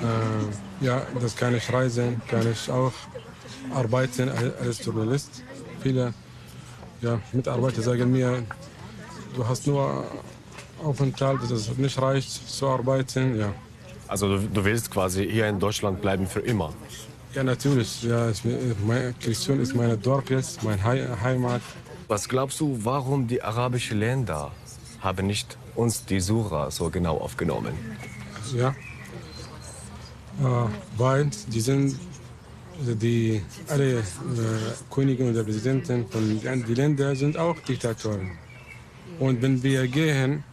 Äh, 0.00 0.84
ja, 0.84 1.02
das 1.20 1.34
kann 1.34 1.54
ich 1.56 1.72
reisen, 1.72 2.20
kann 2.28 2.50
ich 2.50 2.70
auch 2.70 2.92
arbeiten 3.74 4.30
als 4.60 4.84
Journalist. 4.84 5.42
Viele 5.80 6.14
ja, 7.00 7.20
Mitarbeiter 7.32 7.82
sagen 7.82 8.12
mir, 8.12 8.44
du 9.34 9.46
hast 9.46 9.66
nur 9.66 10.04
Aufenthalt, 10.82 11.42
dass 11.42 11.50
es 11.50 11.76
nicht 11.76 12.00
reicht 12.00 12.48
zu 12.48 12.68
arbeiten. 12.68 13.38
Ja. 13.38 13.52
Also 14.08 14.36
du, 14.36 14.48
du 14.48 14.64
willst 14.64 14.90
quasi 14.90 15.28
hier 15.28 15.48
in 15.48 15.58
Deutschland 15.58 16.00
bleiben 16.00 16.26
für 16.26 16.40
immer? 16.40 16.72
Ja, 17.34 17.42
natürlich. 17.42 18.02
Ja, 18.02 18.30
ich, 18.30 18.42
meine 18.86 19.14
Christian 19.20 19.60
ist 19.60 19.74
mein 19.74 20.00
Dorf 20.02 20.28
jetzt, 20.30 20.62
meine 20.62 20.82
Heimat. 20.82 21.62
Was 22.12 22.28
glaubst 22.28 22.60
du, 22.60 22.78
warum 22.82 23.26
die 23.26 23.40
arabischen 23.40 23.98
Länder 23.98 24.52
haben 25.00 25.26
nicht 25.26 25.56
uns 25.74 26.04
die 26.04 26.20
Sura 26.20 26.70
so 26.70 26.90
genau 26.90 27.16
aufgenommen? 27.16 27.72
Ja, 28.54 28.68
äh, 28.68 28.74
weil 30.98 31.30
die 31.50 31.60
sind 31.62 31.98
die 33.02 33.42
alle 33.66 34.00
äh, 34.00 34.02
Könige 34.90 35.30
oder 35.30 35.42
Präsidenten 35.42 36.06
von 36.10 36.38
den 36.38 36.74
Ländern 36.74 37.16
sind 37.16 37.38
auch 37.38 37.58
Diktatoren. 37.60 38.32
Und 39.18 39.40
wenn 39.40 39.62
wir 39.62 39.88
gehen 39.88 40.44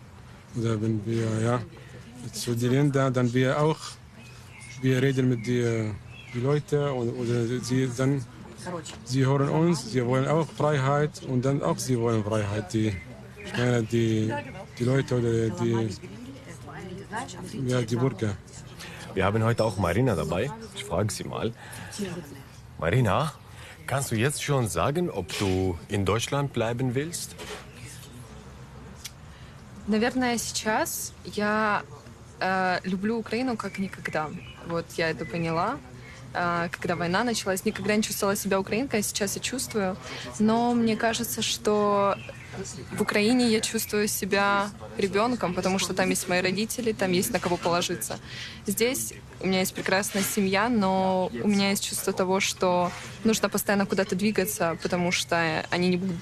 oder 0.55 0.81
wenn 0.81 1.05
wir 1.05 1.27
ja 1.43 1.59
zu 2.31 2.55
den 2.55 2.71
Ländern, 2.71 3.13
dann 3.13 3.33
wir 3.33 3.61
auch 3.61 3.79
wir 4.81 5.01
reden 5.01 5.27
mit 5.27 5.45
den 5.45 5.93
die 6.33 6.39
Leuten 6.39 6.83
und 6.97 7.09
oder 7.19 7.45
sie 7.61 7.89
dann 7.97 8.23
sie 9.04 9.26
hören 9.26 9.48
uns, 9.48 9.90
sie 9.90 10.04
wollen 10.06 10.26
auch 10.26 10.48
Freiheit 10.48 11.22
und 11.22 11.44
dann 11.44 11.62
auch 11.62 11.78
sie 11.78 11.98
wollen 11.98 12.24
Freiheit. 12.24 12.72
Die, 12.72 12.94
ich 13.44 13.52
meine 13.56 13.82
die 13.82 14.32
die 14.78 14.84
Leute 14.84 15.18
oder 15.18 15.50
die 15.50 15.88
ja 17.66 17.82
die 17.82 17.96
Bürger. 17.96 18.36
Wir 19.14 19.24
haben 19.24 19.42
heute 19.44 19.64
auch 19.64 19.76
Marina 19.76 20.14
dabei. 20.16 20.50
Ich 20.74 20.84
frage 20.84 21.12
sie 21.12 21.24
mal. 21.24 21.52
Marina, 22.78 23.32
kannst 23.86 24.10
du 24.10 24.16
jetzt 24.16 24.42
schon 24.42 24.66
sagen, 24.68 25.08
ob 25.10 25.26
du 25.38 25.78
in 25.88 26.04
Deutschland 26.04 26.52
bleiben 26.52 26.94
willst? 26.94 27.36
Наверное, 29.86 30.38
сейчас 30.38 31.12
я 31.24 31.82
э, 32.40 32.78
люблю 32.84 33.18
Украину 33.18 33.56
как 33.56 33.78
никогда. 33.78 34.30
Вот 34.66 34.86
я 34.96 35.10
это 35.10 35.26
поняла. 35.26 35.78
Э, 36.33 36.69
когда 36.71 36.95
война 36.95 37.23
началась, 37.23 37.65
никогда 37.65 37.95
не 37.95 38.03
чувствовала 38.03 38.35
себя 38.35 38.59
украинкой, 38.59 38.99
а 38.99 39.03
сейчас 39.03 39.35
я 39.35 39.41
чувствую. 39.41 39.97
Но 40.39 40.73
мне 40.73 40.95
кажется, 40.95 41.41
что 41.41 42.15
в 42.91 43.01
Украине 43.01 43.49
я 43.49 43.61
чувствую 43.61 44.07
себя 44.07 44.69
ребенком, 44.97 45.53
потому 45.53 45.79
что 45.79 45.93
там 45.93 46.09
есть 46.09 46.27
мои 46.27 46.41
родители, 46.41 46.91
там 46.91 47.11
есть 47.11 47.31
на 47.31 47.39
кого 47.39 47.57
положиться. 47.57 48.19
Здесь 48.65 49.13
у 49.41 49.47
меня 49.47 49.59
есть 49.59 49.73
прекрасная 49.73 50.23
семья, 50.23 50.67
но 50.69 51.31
у 51.43 51.47
меня 51.47 51.69
есть 51.69 51.87
чувство 51.87 52.11
того, 52.11 52.39
что 52.39 52.91
нужно 53.23 53.49
постоянно 53.49 53.85
куда-то 53.85 54.15
двигаться, 54.15 54.77
потому 54.81 55.11
что 55.11 55.65
они 55.69 55.87
не 55.89 55.97
будут 55.97 56.17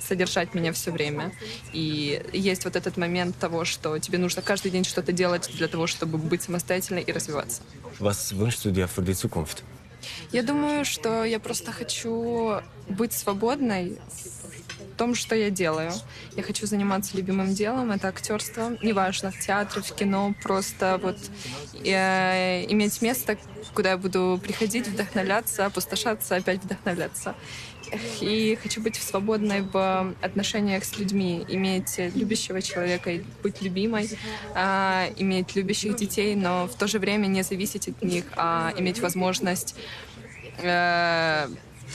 содержать 0.00 0.54
меня 0.54 0.72
все 0.72 0.90
время. 0.90 1.32
И 1.72 2.22
есть 2.32 2.64
вот 2.64 2.76
этот 2.76 2.96
момент 2.96 3.36
того, 3.38 3.64
что 3.64 3.98
тебе 3.98 4.18
нужно 4.18 4.42
каждый 4.42 4.70
день 4.70 4.84
что-то 4.84 5.12
делать 5.12 5.50
для 5.56 5.68
того, 5.68 5.86
чтобы 5.86 6.18
быть 6.18 6.42
самостоятельной 6.42 7.02
и 7.02 7.12
развиваться. 7.12 7.62
Was 8.00 8.32
wünschst 8.32 8.64
du 8.64 8.72
dir 8.72 8.88
für 8.88 9.02
die 9.04 9.14
Zukunft? 9.14 9.62
Я 10.32 10.42
думаю, 10.42 10.84
что 10.84 11.24
я 11.24 11.38
просто 11.38 11.72
хочу 11.72 12.60
быть 12.88 13.12
свободной 13.12 13.98
в 14.42 14.43
том, 14.94 15.14
что 15.14 15.34
я 15.34 15.50
делаю. 15.50 15.92
Я 16.36 16.42
хочу 16.42 16.66
заниматься 16.66 17.16
любимым 17.16 17.54
делом, 17.54 17.90
это 17.90 18.08
актерство, 18.08 18.76
неважно, 18.82 19.30
в 19.30 19.38
театре, 19.38 19.82
в 19.82 19.94
кино, 19.94 20.34
просто 20.42 20.98
вот 21.02 21.18
э, 21.84 22.64
иметь 22.70 23.02
место, 23.02 23.36
куда 23.74 23.90
я 23.90 23.96
буду 23.96 24.40
приходить, 24.42 24.88
вдохновляться, 24.88 25.66
опустошаться, 25.66 26.36
опять 26.36 26.62
вдохновляться. 26.62 27.34
И 28.20 28.58
хочу 28.62 28.80
быть 28.80 28.96
свободной 28.96 29.60
в 29.60 30.14
отношениях 30.22 30.84
с 30.84 30.98
людьми, 30.98 31.44
иметь 31.48 31.98
любящего 32.14 32.62
человека 32.62 33.10
быть 33.42 33.60
любимой, 33.62 34.08
э, 34.54 35.12
иметь 35.16 35.54
любящих 35.54 35.96
детей, 35.96 36.34
но 36.34 36.66
в 36.66 36.74
то 36.74 36.86
же 36.86 36.98
время 36.98 37.26
не 37.26 37.42
зависеть 37.42 37.88
от 37.88 38.02
них, 38.02 38.24
а 38.36 38.72
иметь 38.76 39.00
возможность, 39.00 39.76
э, 40.58 41.48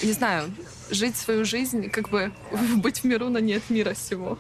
не 0.04 0.12
знаю, 0.12 0.54
жить 0.91 1.17
свою 1.17 1.45
жизнь, 1.45 1.91
как 1.91 2.09
бы 2.09 2.33
быть 2.77 3.01
в 3.01 3.05
миру, 3.05 3.29
но 3.29 3.39
не 3.39 3.55
от 3.55 3.71
мира 3.71 3.95
всего. 3.95 4.39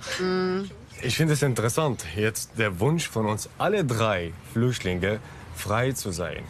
Ich 1.03 1.17
finde 1.17 1.35
es 1.35 1.43
interessant, 1.43 2.07
jetzt 2.17 2.57
der 2.57 2.81
Wunsch 2.81 3.09
von 3.09 3.27
uns 3.27 3.49
alle 3.59 3.85
drei 3.85 4.33
Flüchtlinge, 4.53 5.21
frei 5.55 5.93
zu 5.93 6.13
sein. 6.13 6.45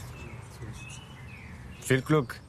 Viel 1.80 2.02
Glück. 2.02 2.40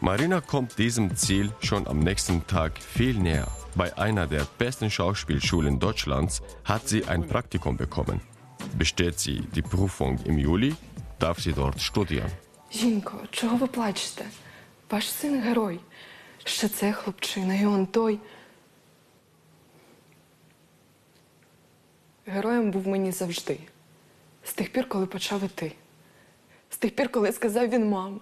Marina 0.00 0.40
kommt 0.40 0.78
diesem 0.78 1.16
Ziel 1.16 1.52
schon 1.60 1.86
am 1.86 2.00
nächsten 2.00 2.46
Tag 2.46 2.78
viel 2.78 3.14
näher. 3.18 3.48
Bei 3.74 3.96
einer 3.96 4.26
der 4.26 4.46
besten 4.58 4.90
Schauspielschulen 4.90 5.78
Deutschlands 5.78 6.42
hat 6.64 6.88
sie 6.88 7.04
ein 7.06 7.26
Praktikum 7.26 7.76
bekommen. 7.76 8.20
Besteht 8.78 9.18
sie 9.18 9.40
die 9.54 9.62
Prüfung 9.62 10.18
im 10.24 10.38
Juli, 10.38 10.74
darf 11.18 11.40
sie 11.40 11.52
dort 11.52 11.80
studieren. 11.80 12.30
Жінко, 12.73 13.19
чого 13.31 13.57
ви 13.57 13.67
плачете? 13.67 14.25
Ваш 14.89 15.11
син 15.11 15.41
герой. 15.41 15.79
Ще 16.43 16.67
це 16.67 16.93
хлопчина, 16.93 17.55
і 17.55 17.65
он 17.65 17.87
той. 17.87 18.19
Героєм 22.25 22.71
був 22.71 22.87
мені 22.87 23.11
завжди. 23.11 23.59
З 24.43 24.53
тих 24.53 24.71
пір, 24.71 24.89
коли 24.89 25.05
почав 25.05 25.43
іти. 25.43 25.71
З 26.69 26.77
тих 26.77 26.95
пір, 26.95 27.09
коли 27.09 27.31
сказав 27.31 27.69
він 27.69 27.89
мама. 27.89 28.19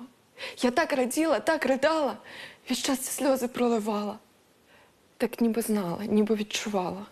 Я 0.61 0.71
так 0.71 0.93
раділа, 0.93 1.39
так 1.39 1.65
ридала, 1.65 2.17
від 2.69 2.77
щастя 2.77 3.11
сльози 3.11 3.47
проливала. 3.47 4.19
Так 5.17 5.41
ніби 5.41 5.61
знала, 5.61 6.05
ніби 6.05 6.35
відчувала. 6.35 7.05